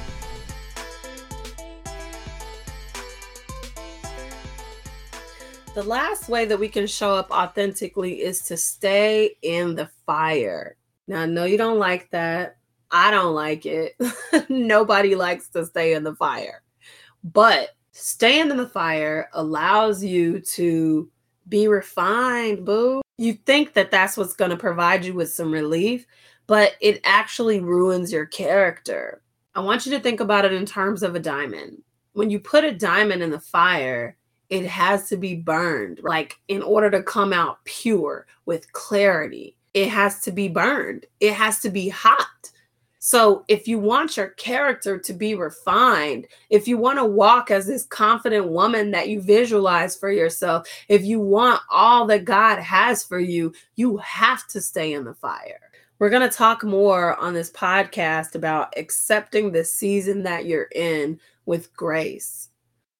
The 5.78 5.84
last 5.84 6.28
way 6.28 6.44
that 6.44 6.58
we 6.58 6.68
can 6.68 6.88
show 6.88 7.14
up 7.14 7.30
authentically 7.30 8.22
is 8.22 8.42
to 8.46 8.56
stay 8.56 9.36
in 9.42 9.76
the 9.76 9.88
fire. 10.06 10.76
Now, 11.06 11.22
I 11.22 11.26
know 11.26 11.44
you 11.44 11.56
don't 11.56 11.78
like 11.78 12.10
that. 12.10 12.56
I 12.90 13.12
don't 13.12 13.32
like 13.32 13.64
it. 13.64 13.94
Nobody 14.48 15.14
likes 15.14 15.48
to 15.50 15.64
stay 15.64 15.94
in 15.94 16.02
the 16.02 16.16
fire. 16.16 16.64
But 17.22 17.76
staying 17.92 18.50
in 18.50 18.56
the 18.56 18.68
fire 18.68 19.28
allows 19.34 20.02
you 20.02 20.40
to 20.54 21.08
be 21.48 21.68
refined, 21.68 22.64
boo. 22.64 23.00
You 23.16 23.34
think 23.34 23.74
that 23.74 23.92
that's 23.92 24.16
what's 24.16 24.34
going 24.34 24.50
to 24.50 24.56
provide 24.56 25.04
you 25.04 25.14
with 25.14 25.32
some 25.32 25.52
relief, 25.52 26.08
but 26.48 26.72
it 26.80 27.00
actually 27.04 27.60
ruins 27.60 28.10
your 28.10 28.26
character. 28.26 29.22
I 29.54 29.60
want 29.60 29.86
you 29.86 29.92
to 29.92 30.00
think 30.00 30.18
about 30.18 30.44
it 30.44 30.52
in 30.52 30.66
terms 30.66 31.04
of 31.04 31.14
a 31.14 31.20
diamond. 31.20 31.84
When 32.14 32.30
you 32.30 32.40
put 32.40 32.64
a 32.64 32.72
diamond 32.72 33.22
in 33.22 33.30
the 33.30 33.38
fire, 33.38 34.17
it 34.50 34.66
has 34.66 35.08
to 35.08 35.16
be 35.16 35.34
burned. 35.34 36.00
Like, 36.02 36.38
in 36.48 36.62
order 36.62 36.90
to 36.90 37.02
come 37.02 37.32
out 37.32 37.64
pure 37.64 38.26
with 38.46 38.72
clarity, 38.72 39.56
it 39.74 39.88
has 39.88 40.20
to 40.22 40.32
be 40.32 40.48
burned, 40.48 41.06
it 41.20 41.34
has 41.34 41.60
to 41.60 41.70
be 41.70 41.88
hot. 41.88 42.26
So, 43.00 43.44
if 43.48 43.68
you 43.68 43.78
want 43.78 44.16
your 44.16 44.30
character 44.30 44.98
to 44.98 45.12
be 45.12 45.34
refined, 45.34 46.26
if 46.50 46.66
you 46.66 46.76
want 46.78 46.98
to 46.98 47.04
walk 47.04 47.50
as 47.50 47.66
this 47.66 47.84
confident 47.84 48.48
woman 48.48 48.90
that 48.90 49.08
you 49.08 49.20
visualize 49.20 49.96
for 49.96 50.10
yourself, 50.10 50.66
if 50.88 51.04
you 51.04 51.20
want 51.20 51.62
all 51.70 52.06
that 52.06 52.24
God 52.24 52.58
has 52.58 53.04
for 53.04 53.20
you, 53.20 53.52
you 53.76 53.98
have 53.98 54.46
to 54.48 54.60
stay 54.60 54.94
in 54.94 55.04
the 55.04 55.14
fire. 55.14 55.60
We're 55.98 56.10
going 56.10 56.28
to 56.28 56.36
talk 56.36 56.64
more 56.64 57.16
on 57.16 57.34
this 57.34 57.50
podcast 57.50 58.34
about 58.34 58.72
accepting 58.76 59.52
the 59.52 59.64
season 59.64 60.22
that 60.24 60.46
you're 60.46 60.68
in 60.74 61.20
with 61.44 61.74
grace 61.74 62.48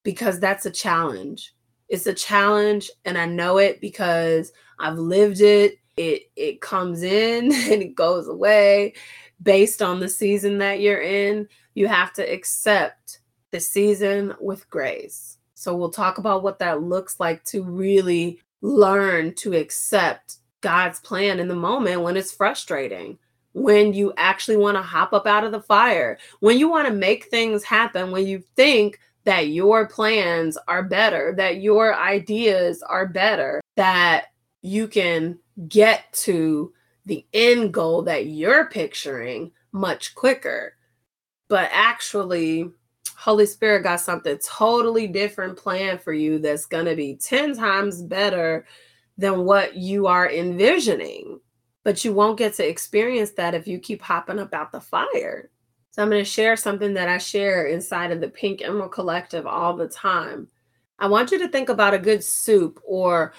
because 0.09 0.41
that's 0.41 0.65
a 0.65 0.71
challenge. 0.71 1.55
It's 1.91 2.07
a 2.07 2.15
challenge 2.15 2.91
and 3.05 3.19
I 3.19 3.27
know 3.27 3.59
it 3.59 3.79
because 3.79 4.53
I've 4.79 4.97
lived 4.99 5.43
it. 5.43 5.81
It 5.99 6.31
it 6.35 6.63
comes 6.63 7.03
in 7.03 7.53
and 7.71 7.83
it 7.83 7.95
goes 7.95 8.27
away 8.27 8.95
based 9.43 9.83
on 9.83 10.01
the 10.01 10.09
season 10.09 10.57
that 10.59 10.81
you're 10.81 11.03
in. 11.03 11.47
You 11.75 11.89
have 11.89 12.15
to 12.15 12.23
accept 12.23 13.21
the 13.51 13.61
season 13.61 14.33
with 14.41 14.71
grace. 14.71 15.37
So 15.53 15.77
we'll 15.77 15.91
talk 15.91 16.17
about 16.17 16.43
what 16.43 16.59
that 16.61 16.83
looks 16.83 17.21
like 17.21 17.45
to 17.45 17.63
really 17.63 18.41
learn 18.63 19.35
to 19.35 19.53
accept 19.53 20.37
God's 20.63 21.01
plan 21.01 21.39
in 21.39 21.49
the 21.49 21.55
moment 21.55 22.01
when 22.01 22.17
it's 22.17 22.33
frustrating 22.33 23.19
when 23.53 23.93
you 23.93 24.15
actually 24.17 24.57
want 24.57 24.77
to 24.77 24.83
hop 24.83 25.13
up 25.13 25.27
out 25.27 25.43
of 25.43 25.51
the 25.51 25.61
fire, 25.61 26.17
when 26.41 26.59
you 26.59 26.69
want 26.69 26.87
to 26.87 26.95
make 26.95 27.25
things 27.25 27.65
happen, 27.65 28.11
when 28.13 28.25
you 28.25 28.43
think 28.55 29.01
that 29.29 29.49
your 29.49 29.87
plans 29.87 30.57
are 30.69 30.83
better, 30.83 31.35
that 31.37 31.61
your 31.61 31.95
ideas 31.95 32.83
are 32.83 33.07
better, 33.07 33.61
that 33.77 34.29
you 34.63 34.89
can 34.89 35.39
get 35.69 36.11
to 36.15 36.73
the 37.05 37.27
end 37.35 37.75
goal 37.75 38.01
that 38.01 38.25
you're 38.25 38.71
picturing 38.71 39.53
much 39.71 40.15
quicker. 40.15 40.73
But 41.47 41.69
actually, 41.75 42.71
Holy 43.19 43.45
Spirit 43.45 43.83
got 43.83 44.01
something 44.01 44.39
totally 44.39 45.07
different 45.07 45.59
planned 45.59 46.01
for 46.01 46.15
you 46.15 46.39
that's 46.39 46.65
going 46.65 46.87
to 46.87 46.97
be 46.97 47.17
10 47.17 47.55
times 47.55 48.01
better 48.01 48.65
than 49.19 49.45
what 49.45 49.77
you 49.77 50.07
are 50.07 50.31
envisioning. 50.31 51.39
But 51.85 52.03
you 52.03 52.15
won't 52.15 52.39
get 52.39 52.55
to 52.55 52.67
experience 52.67 53.33
that 53.33 53.55
if 53.55 53.69
you 53.69 53.79
keep 53.79 54.01
hopping 54.01 54.39
up 54.39 54.55
out 54.55 54.73
the 54.73 54.81
fire. 54.81 55.51
So 55.99 56.05
I'm 56.05 56.11
going 56.11 56.25
to 56.25 56.31
share 56.31 56.55
something 56.55 56.95
that 56.95 57.09
I 57.09 57.19
share 57.19 57.67
inside 57.67 58.13
of 58.13 58.21
the 58.21 58.29
Pink 58.29 58.63
Emerald 58.63 58.93
Collective 58.93 59.49
all 59.49 59.77
the 59.77 59.89
time. 59.89 60.47
I 61.01 61.09
want 61.09 61.33
you 61.33 61.41
to 61.41 61.49
think 61.49 61.71
about 61.71 61.93
a 61.93 61.99
good 61.99 62.23
soup 62.23 62.81
or 62.87 63.33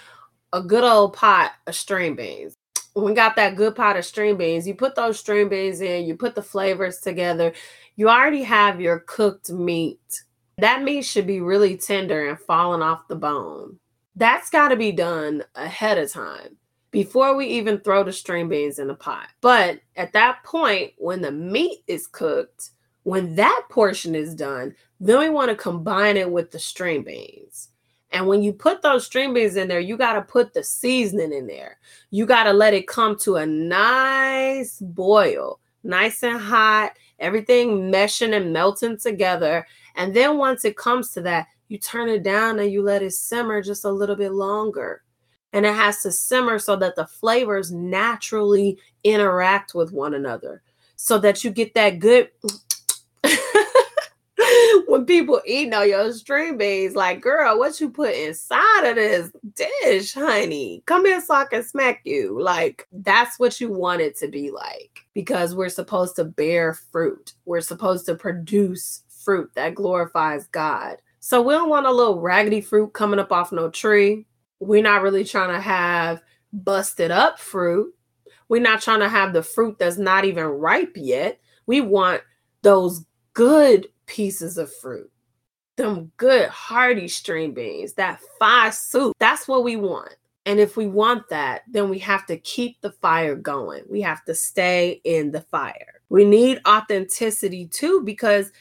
a 0.51 0.61
good 0.61 0.83
old 0.83 1.13
pot 1.13 1.53
of 1.67 1.75
string 1.75 2.17
beans. 2.17 2.55
When 2.95 3.05
we 3.05 3.13
got 3.13 3.37
that 3.37 3.55
good 3.55 3.77
pot 3.77 3.95
of 3.95 4.03
string 4.03 4.35
beans, 4.35 4.67
you 4.67 4.75
put 4.75 4.93
those 4.93 5.17
string 5.17 5.47
beans 5.47 5.79
in, 5.79 6.03
you 6.03 6.17
put 6.17 6.35
the 6.35 6.41
flavors 6.41 6.99
together, 6.99 7.53
you 7.95 8.09
already 8.09 8.43
have 8.43 8.81
your 8.81 9.05
cooked 9.07 9.49
meat. 9.49 10.23
That 10.57 10.83
meat 10.83 11.05
should 11.05 11.27
be 11.27 11.39
really 11.39 11.77
tender 11.77 12.27
and 12.27 12.37
falling 12.37 12.81
off 12.81 13.07
the 13.07 13.15
bone. 13.15 13.79
That's 14.17 14.49
got 14.49 14.67
to 14.67 14.75
be 14.75 14.91
done 14.91 15.45
ahead 15.55 15.97
of 15.97 16.11
time 16.11 16.58
before 16.91 17.35
we 17.35 17.45
even 17.47 17.79
throw 17.79 18.03
the 18.03 18.13
string 18.13 18.49
beans 18.49 18.79
in 18.79 18.87
the 18.87 18.95
pot. 18.95 19.27
But 19.41 19.79
at 19.95 20.13
that 20.13 20.43
point, 20.43 20.93
when 20.97 21.21
the 21.21 21.31
meat 21.31 21.83
is 21.87 22.07
cooked, 22.07 22.71
when 23.03 23.35
that 23.35 23.63
portion 23.69 24.15
is 24.15 24.35
done, 24.35 24.75
then 24.99 25.19
we 25.19 25.29
want 25.29 25.49
to 25.49 25.55
combine 25.55 26.17
it 26.17 26.29
with 26.29 26.51
the 26.51 26.59
string 26.59 27.03
beans. 27.03 27.69
And 28.11 28.27
when 28.27 28.41
you 28.41 28.53
put 28.53 28.81
those 28.81 29.05
string 29.05 29.33
beans 29.33 29.55
in 29.55 29.67
there, 29.67 29.79
you 29.79 29.95
got 29.95 30.13
to 30.13 30.21
put 30.21 30.53
the 30.53 30.63
seasoning 30.63 31.31
in 31.31 31.45
there. 31.45 31.77
You 32.09 32.25
got 32.25 32.45
to 32.45 32.53
let 32.53 32.73
it 32.73 32.87
come 32.87 33.17
to 33.19 33.35
a 33.35 33.45
nice 33.45 34.79
boil, 34.79 35.59
nice 35.83 36.23
and 36.23 36.39
hot, 36.39 36.93
everything 37.19 37.91
meshing 37.91 38.35
and 38.35 38.51
melting 38.51 38.97
together. 38.97 39.65
And 39.95 40.15
then 40.15 40.37
once 40.37 40.65
it 40.65 40.75
comes 40.75 41.11
to 41.11 41.21
that, 41.21 41.47
you 41.67 41.77
turn 41.77 42.09
it 42.09 42.23
down 42.23 42.57
and 42.57 42.71
you 42.71 42.81
let 42.81 43.03
it 43.03 43.13
simmer 43.13 43.61
just 43.61 43.85
a 43.85 43.91
little 43.91 44.15
bit 44.15 44.31
longer. 44.31 45.03
And 45.53 45.65
it 45.65 45.73
has 45.73 46.03
to 46.03 46.11
simmer 46.11 46.59
so 46.59 46.75
that 46.75 46.95
the 46.95 47.07
flavors 47.07 47.71
naturally 47.71 48.77
interact 49.03 49.73
with 49.73 49.91
one 49.91 50.13
another 50.13 50.61
so 50.95 51.17
that 51.17 51.43
you 51.43 51.49
get 51.49 51.73
that 51.73 51.99
good 51.99 52.29
when 54.87 55.05
people 55.05 55.41
eating 55.45 55.73
on 55.73 55.87
your 55.87 56.11
string 56.11 56.57
beans, 56.57 56.95
like, 56.95 57.21
girl, 57.21 57.57
what 57.57 57.79
you 57.79 57.89
put 57.89 58.13
inside 58.13 58.85
of 58.85 58.95
this 58.95 59.31
dish, 59.55 60.13
honey? 60.13 60.83
Come 60.85 61.05
here 61.05 61.21
so 61.21 61.35
I 61.35 61.45
can 61.45 61.63
smack 61.63 62.01
you. 62.03 62.41
Like, 62.41 62.87
that's 62.91 63.39
what 63.39 63.61
you 63.61 63.71
want 63.71 64.01
it 64.01 64.17
to 64.17 64.27
be 64.27 64.51
like 64.51 65.05
because 65.13 65.55
we're 65.55 65.69
supposed 65.69 66.15
to 66.17 66.25
bear 66.25 66.73
fruit. 66.73 67.33
We're 67.45 67.61
supposed 67.61 68.05
to 68.07 68.15
produce 68.15 69.03
fruit 69.07 69.51
that 69.55 69.75
glorifies 69.75 70.47
God. 70.47 70.97
So 71.19 71.41
we 71.41 71.53
don't 71.53 71.69
want 71.69 71.85
a 71.85 71.91
little 71.91 72.19
raggedy 72.19 72.61
fruit 72.61 72.93
coming 72.93 73.19
up 73.19 73.31
off 73.31 73.51
no 73.51 73.69
tree. 73.69 74.25
We're 74.59 74.83
not 74.83 75.01
really 75.01 75.23
trying 75.23 75.53
to 75.53 75.61
have 75.61 76.21
busted 76.51 77.11
up 77.11 77.39
fruit. 77.39 77.93
We're 78.47 78.61
not 78.61 78.81
trying 78.81 78.99
to 79.01 79.09
have 79.09 79.33
the 79.33 79.43
fruit 79.43 79.77
that's 79.79 79.97
not 79.97 80.25
even 80.25 80.45
ripe 80.45 80.93
yet. 80.95 81.39
We 81.65 81.81
want 81.81 82.21
those 82.61 83.05
good 83.33 83.87
pieces 84.05 84.57
of 84.57 84.73
fruit. 84.75 85.11
Them 85.75 86.11
good 86.17 86.49
hearty 86.49 87.07
string 87.07 87.53
beans, 87.53 87.93
that 87.93 88.19
fire 88.37 88.71
soup. 88.71 89.15
That's 89.19 89.47
what 89.47 89.63
we 89.63 89.75
want. 89.77 90.15
And 90.45 90.59
if 90.59 90.75
we 90.75 90.87
want 90.87 91.29
that, 91.29 91.61
then 91.69 91.89
we 91.89 91.99
have 91.99 92.25
to 92.25 92.37
keep 92.37 92.81
the 92.81 92.91
fire 92.91 93.35
going. 93.35 93.83
We 93.87 94.01
have 94.01 94.25
to 94.25 94.33
stay 94.33 94.99
in 95.03 95.31
the 95.31 95.41
fire. 95.41 96.01
We 96.09 96.25
need 96.25 96.59
authenticity 96.67 97.67
too, 97.67 98.01
because 98.03 98.51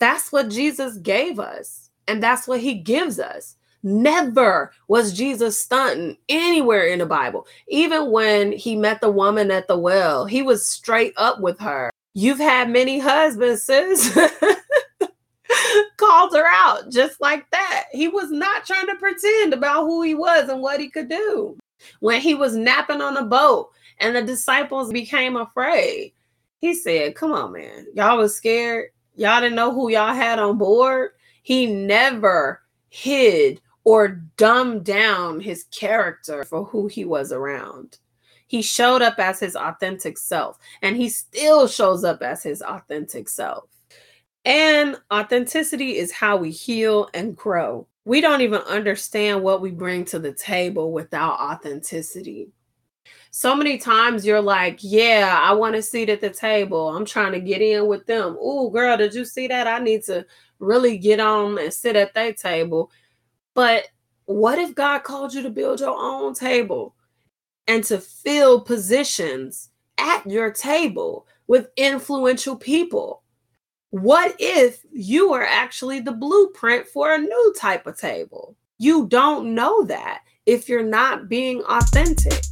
that's 0.00 0.32
what 0.32 0.50
Jesus 0.50 0.98
gave 0.98 1.38
us. 1.38 1.90
And 2.08 2.22
that's 2.22 2.48
what 2.48 2.60
he 2.60 2.74
gives 2.74 3.20
us. 3.20 3.56
Never 3.82 4.72
was 4.88 5.12
Jesus 5.12 5.60
stunting 5.60 6.18
anywhere 6.28 6.86
in 6.86 6.98
the 6.98 7.06
Bible. 7.06 7.46
Even 7.68 8.10
when 8.10 8.52
he 8.52 8.76
met 8.76 9.00
the 9.00 9.10
woman 9.10 9.50
at 9.50 9.68
the 9.68 9.78
well, 9.78 10.26
he 10.26 10.42
was 10.42 10.66
straight 10.66 11.14
up 11.16 11.40
with 11.40 11.58
her. 11.60 11.90
You've 12.14 12.38
had 12.38 12.68
many 12.68 12.98
husbands, 12.98 13.64
sis. 13.64 14.18
called 15.96 16.34
her 16.34 16.46
out 16.46 16.90
just 16.90 17.20
like 17.20 17.48
that. 17.50 17.84
He 17.92 18.08
was 18.08 18.30
not 18.30 18.64
trying 18.64 18.86
to 18.86 18.96
pretend 18.96 19.54
about 19.54 19.84
who 19.84 20.02
he 20.02 20.14
was 20.14 20.48
and 20.48 20.60
what 20.60 20.80
he 20.80 20.88
could 20.88 21.08
do. 21.08 21.56
When 22.00 22.20
he 22.20 22.34
was 22.34 22.56
napping 22.56 23.00
on 23.00 23.14
the 23.14 23.22
boat 23.22 23.70
and 23.98 24.14
the 24.14 24.22
disciples 24.22 24.90
became 24.90 25.36
afraid, 25.36 26.12
he 26.60 26.74
said, 26.74 27.14
Come 27.14 27.32
on, 27.32 27.52
man. 27.52 27.86
Y'all 27.94 28.18
was 28.18 28.36
scared. 28.36 28.90
Y'all 29.14 29.40
didn't 29.40 29.56
know 29.56 29.72
who 29.72 29.90
y'all 29.90 30.14
had 30.14 30.38
on 30.38 30.58
board. 30.58 31.12
He 31.42 31.66
never 31.66 32.62
hid 32.90 33.60
or 33.90 34.22
dumbed 34.36 34.84
down 34.84 35.40
his 35.40 35.64
character 35.72 36.44
for 36.44 36.62
who 36.62 36.86
he 36.86 37.04
was 37.04 37.32
around. 37.32 37.98
He 38.46 38.62
showed 38.62 39.02
up 39.02 39.18
as 39.18 39.40
his 39.40 39.56
authentic 39.56 40.16
self, 40.16 40.60
and 40.80 40.96
he 40.96 41.08
still 41.08 41.66
shows 41.66 42.04
up 42.04 42.22
as 42.22 42.40
his 42.40 42.62
authentic 42.62 43.28
self. 43.28 43.64
And 44.44 44.96
authenticity 45.12 45.96
is 45.96 46.12
how 46.12 46.36
we 46.36 46.52
heal 46.52 47.08
and 47.14 47.36
grow. 47.36 47.88
We 48.04 48.20
don't 48.20 48.42
even 48.42 48.60
understand 48.60 49.42
what 49.42 49.60
we 49.60 49.72
bring 49.72 50.04
to 50.04 50.20
the 50.20 50.34
table 50.34 50.92
without 50.92 51.40
authenticity. 51.40 52.52
So 53.32 53.56
many 53.56 53.76
times 53.76 54.24
you're 54.24 54.40
like, 54.40 54.78
Yeah, 54.82 55.36
I 55.42 55.52
want 55.52 55.74
a 55.74 55.82
seat 55.82 56.10
at 56.10 56.20
the 56.20 56.30
table. 56.30 56.90
I'm 56.90 57.04
trying 57.04 57.32
to 57.32 57.40
get 57.40 57.60
in 57.60 57.88
with 57.88 58.06
them. 58.06 58.36
Oh, 58.40 58.70
girl, 58.70 58.96
did 58.96 59.14
you 59.14 59.24
see 59.24 59.48
that? 59.48 59.66
I 59.66 59.80
need 59.80 60.04
to 60.04 60.24
really 60.60 60.96
get 60.96 61.18
on 61.18 61.58
and 61.58 61.74
sit 61.74 61.96
at 61.96 62.14
that 62.14 62.36
table. 62.36 62.92
But 63.54 63.88
what 64.26 64.58
if 64.58 64.74
God 64.74 65.02
called 65.02 65.34
you 65.34 65.42
to 65.42 65.50
build 65.50 65.80
your 65.80 65.96
own 65.98 66.34
table 66.34 66.94
and 67.66 67.82
to 67.84 67.98
fill 67.98 68.60
positions 68.60 69.70
at 69.98 70.26
your 70.26 70.52
table 70.52 71.26
with 71.46 71.68
influential 71.76 72.56
people? 72.56 73.22
What 73.90 74.36
if 74.38 74.84
you 74.92 75.32
are 75.32 75.44
actually 75.44 76.00
the 76.00 76.12
blueprint 76.12 76.86
for 76.86 77.12
a 77.12 77.18
new 77.18 77.54
type 77.58 77.86
of 77.86 77.98
table? 77.98 78.56
You 78.78 79.08
don't 79.08 79.54
know 79.54 79.84
that 79.84 80.20
if 80.46 80.68
you're 80.68 80.82
not 80.84 81.28
being 81.28 81.62
authentic. 81.64 82.44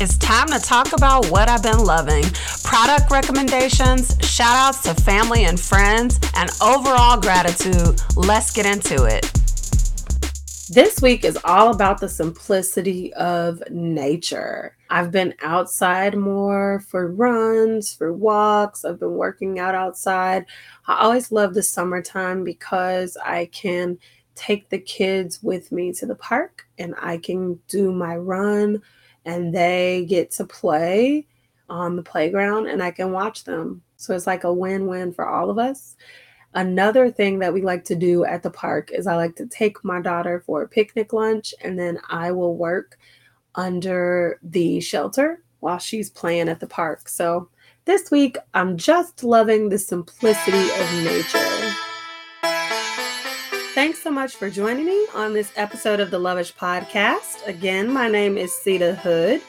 It's 0.00 0.16
time 0.18 0.48
to 0.48 0.58
talk 0.58 0.92
about 0.92 1.26
what 1.26 1.48
I've 1.48 1.62
been 1.62 1.84
loving 1.84 2.24
product 2.72 3.10
recommendations, 3.10 4.16
shout 4.22 4.56
outs 4.56 4.82
to 4.82 4.94
family 5.02 5.44
and 5.44 5.60
friends, 5.60 6.18
and 6.34 6.48
overall 6.62 7.20
gratitude. 7.20 8.00
Let's 8.16 8.50
get 8.50 8.64
into 8.64 9.04
it. 9.04 9.30
This 10.70 11.02
week 11.02 11.22
is 11.22 11.38
all 11.44 11.74
about 11.74 12.00
the 12.00 12.08
simplicity 12.08 13.12
of 13.12 13.62
nature. 13.70 14.74
I've 14.88 15.10
been 15.10 15.34
outside 15.42 16.16
more 16.16 16.82
for 16.88 17.12
runs, 17.12 17.92
for 17.92 18.10
walks. 18.10 18.86
I've 18.86 18.98
been 18.98 19.16
working 19.16 19.58
out 19.58 19.74
outside. 19.74 20.46
I 20.86 21.02
always 21.02 21.30
love 21.30 21.52
the 21.52 21.62
summertime 21.62 22.42
because 22.42 23.18
I 23.22 23.50
can 23.52 23.98
take 24.34 24.70
the 24.70 24.78
kids 24.78 25.42
with 25.42 25.72
me 25.72 25.92
to 25.92 26.06
the 26.06 26.14
park 26.14 26.64
and 26.78 26.94
I 26.98 27.18
can 27.18 27.60
do 27.68 27.92
my 27.92 28.16
run 28.16 28.80
and 29.26 29.54
they 29.54 30.06
get 30.08 30.30
to 30.32 30.46
play 30.46 31.26
on 31.72 31.96
the 31.96 32.02
playground 32.02 32.66
and 32.68 32.82
I 32.82 32.90
can 32.90 33.12
watch 33.12 33.44
them. 33.44 33.82
So 33.96 34.14
it's 34.14 34.26
like 34.26 34.44
a 34.44 34.52
win 34.52 34.86
win 34.86 35.12
for 35.12 35.26
all 35.26 35.48
of 35.48 35.58
us. 35.58 35.96
Another 36.52 37.10
thing 37.10 37.38
that 37.38 37.54
we 37.54 37.62
like 37.62 37.82
to 37.84 37.94
do 37.94 38.26
at 38.26 38.42
the 38.42 38.50
park 38.50 38.90
is 38.92 39.06
I 39.06 39.16
like 39.16 39.36
to 39.36 39.46
take 39.46 39.82
my 39.82 39.98
daughter 39.98 40.42
for 40.44 40.62
a 40.62 40.68
picnic 40.68 41.14
lunch 41.14 41.54
and 41.62 41.78
then 41.78 41.98
I 42.10 42.30
will 42.30 42.56
work 42.56 42.98
under 43.54 44.38
the 44.42 44.80
shelter 44.80 45.42
while 45.60 45.78
she's 45.78 46.10
playing 46.10 46.50
at 46.50 46.60
the 46.60 46.66
park. 46.66 47.08
So 47.08 47.48
this 47.86 48.10
week, 48.10 48.36
I'm 48.52 48.76
just 48.76 49.24
loving 49.24 49.70
the 49.70 49.78
simplicity 49.78 50.68
of 50.78 51.04
nature. 51.04 51.74
Thanks 53.74 54.02
so 54.02 54.10
much 54.10 54.36
for 54.36 54.50
joining 54.50 54.84
me 54.84 55.06
on 55.14 55.32
this 55.32 55.50
episode 55.56 56.00
of 56.00 56.10
the 56.10 56.20
Loveish 56.20 56.54
Podcast. 56.54 57.46
Again, 57.46 57.90
my 57.90 58.10
name 58.10 58.36
is 58.36 58.52
Seida 58.52 58.94
Hood. 58.94 59.40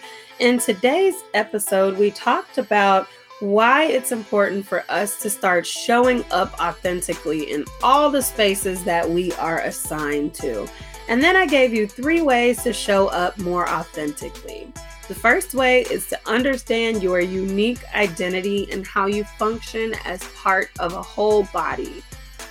In 0.44 0.60
today's 0.60 1.24
episode, 1.34 1.98
we 1.98 2.12
talked 2.12 2.58
about 2.58 3.08
why 3.40 3.86
it's 3.86 4.12
important 4.12 4.66
for 4.66 4.84
us 4.90 5.22
to 5.22 5.30
start 5.30 5.66
showing 5.66 6.26
up 6.32 6.60
authentically 6.60 7.50
in 7.50 7.64
all 7.82 8.12
the 8.12 8.22
spaces 8.22 8.84
that 8.84 9.10
we 9.10 9.32
are 9.36 9.62
assigned 9.62 10.34
to. 10.34 10.68
And 11.08 11.24
then 11.24 11.38
I 11.38 11.46
gave 11.46 11.74
you 11.74 11.88
three 11.88 12.22
ways 12.22 12.62
to 12.64 12.74
show 12.74 13.08
up 13.08 13.38
more 13.38 13.70
authentically. 13.70 14.68
The 15.08 15.16
first 15.16 15.54
way 15.54 15.84
is 15.84 16.08
to 16.10 16.20
understand 16.26 17.02
your 17.02 17.22
unique 17.22 17.80
identity 17.96 18.70
and 18.70 18.86
how 18.86 19.06
you 19.06 19.24
function 19.24 19.96
as 20.04 20.26
part 20.36 20.72
of 20.80 20.92
a 20.92 21.02
whole 21.02 21.44
body. 21.54 22.04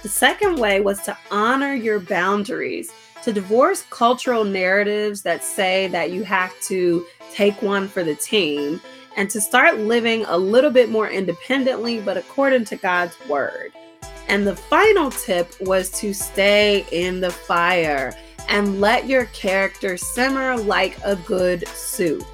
The 0.03 0.09
second 0.09 0.59
way 0.59 0.81
was 0.81 1.03
to 1.03 1.19
honor 1.31 1.75
your 1.75 2.01
boundaries, 2.01 2.91
to 3.25 3.35
divorce 3.35 3.85
cultural 3.91 4.45
narratives 4.45 5.21
that 5.23 5.45
say 5.45 5.89
that 5.89 6.11
you 6.11 6.25
have 6.25 6.59
to 6.63 7.05
take 7.33 7.61
one 7.63 7.89
for 7.89 8.05
the 8.05 8.15
team 8.15 8.81
and 9.17 9.29
to 9.31 9.41
start 9.41 9.79
living 9.79 10.25
a 10.27 10.37
little 10.37 10.71
bit 10.71 10.91
more 10.91 11.09
independently, 11.09 12.01
but 12.01 12.17
according 12.17 12.65
to 12.67 12.77
God's 12.77 13.17
word. 13.29 13.73
And 14.29 14.47
the 14.47 14.57
final 14.57 15.11
tip 15.11 15.53
was 15.61 15.91
to 16.01 16.13
stay 16.15 16.87
in 16.93 17.21
the 17.21 17.31
fire 17.31 18.15
and 18.49 18.81
let 18.81 19.07
your 19.07 19.27
character 19.27 19.97
simmer 19.97 20.57
like 20.57 20.99
a 21.05 21.17
good 21.17 21.67
soup. 21.69 22.25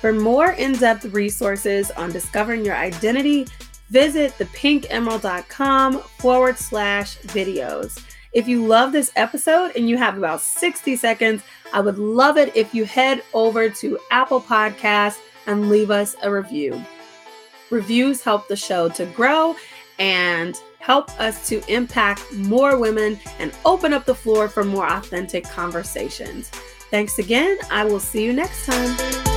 For 0.00 0.12
more 0.12 0.52
in 0.52 0.72
depth 0.72 1.04
resources 1.06 1.90
on 1.92 2.10
discovering 2.10 2.64
your 2.64 2.76
identity, 2.76 3.46
visit 3.90 4.32
thepinkemerald.com 4.32 6.00
forward 6.00 6.58
slash 6.58 7.18
videos. 7.18 8.02
If 8.32 8.48
you 8.48 8.66
love 8.66 8.92
this 8.92 9.12
episode 9.14 9.72
and 9.76 9.88
you 9.88 9.98
have 9.98 10.16
about 10.16 10.40
60 10.40 10.96
seconds, 10.96 11.42
I 11.72 11.80
would 11.80 11.98
love 11.98 12.38
it 12.38 12.56
if 12.56 12.74
you 12.74 12.86
head 12.86 13.22
over 13.34 13.68
to 13.68 13.98
Apple 14.10 14.40
Podcasts 14.40 15.18
and 15.46 15.68
leave 15.68 15.90
us 15.90 16.16
a 16.22 16.32
review. 16.32 16.82
Reviews 17.70 18.22
help 18.22 18.48
the 18.48 18.56
show 18.56 18.88
to 18.90 19.06
grow 19.06 19.54
and 19.98 20.60
help 20.78 21.10
us 21.20 21.46
to 21.48 21.62
impact 21.72 22.32
more 22.32 22.78
women 22.78 23.18
and 23.38 23.54
open 23.64 23.92
up 23.92 24.04
the 24.04 24.14
floor 24.14 24.48
for 24.48 24.64
more 24.64 24.86
authentic 24.86 25.44
conversations. 25.44 26.48
Thanks 26.90 27.18
again. 27.18 27.58
I 27.70 27.84
will 27.84 28.00
see 28.00 28.24
you 28.24 28.32
next 28.32 28.66
time. 28.66 29.31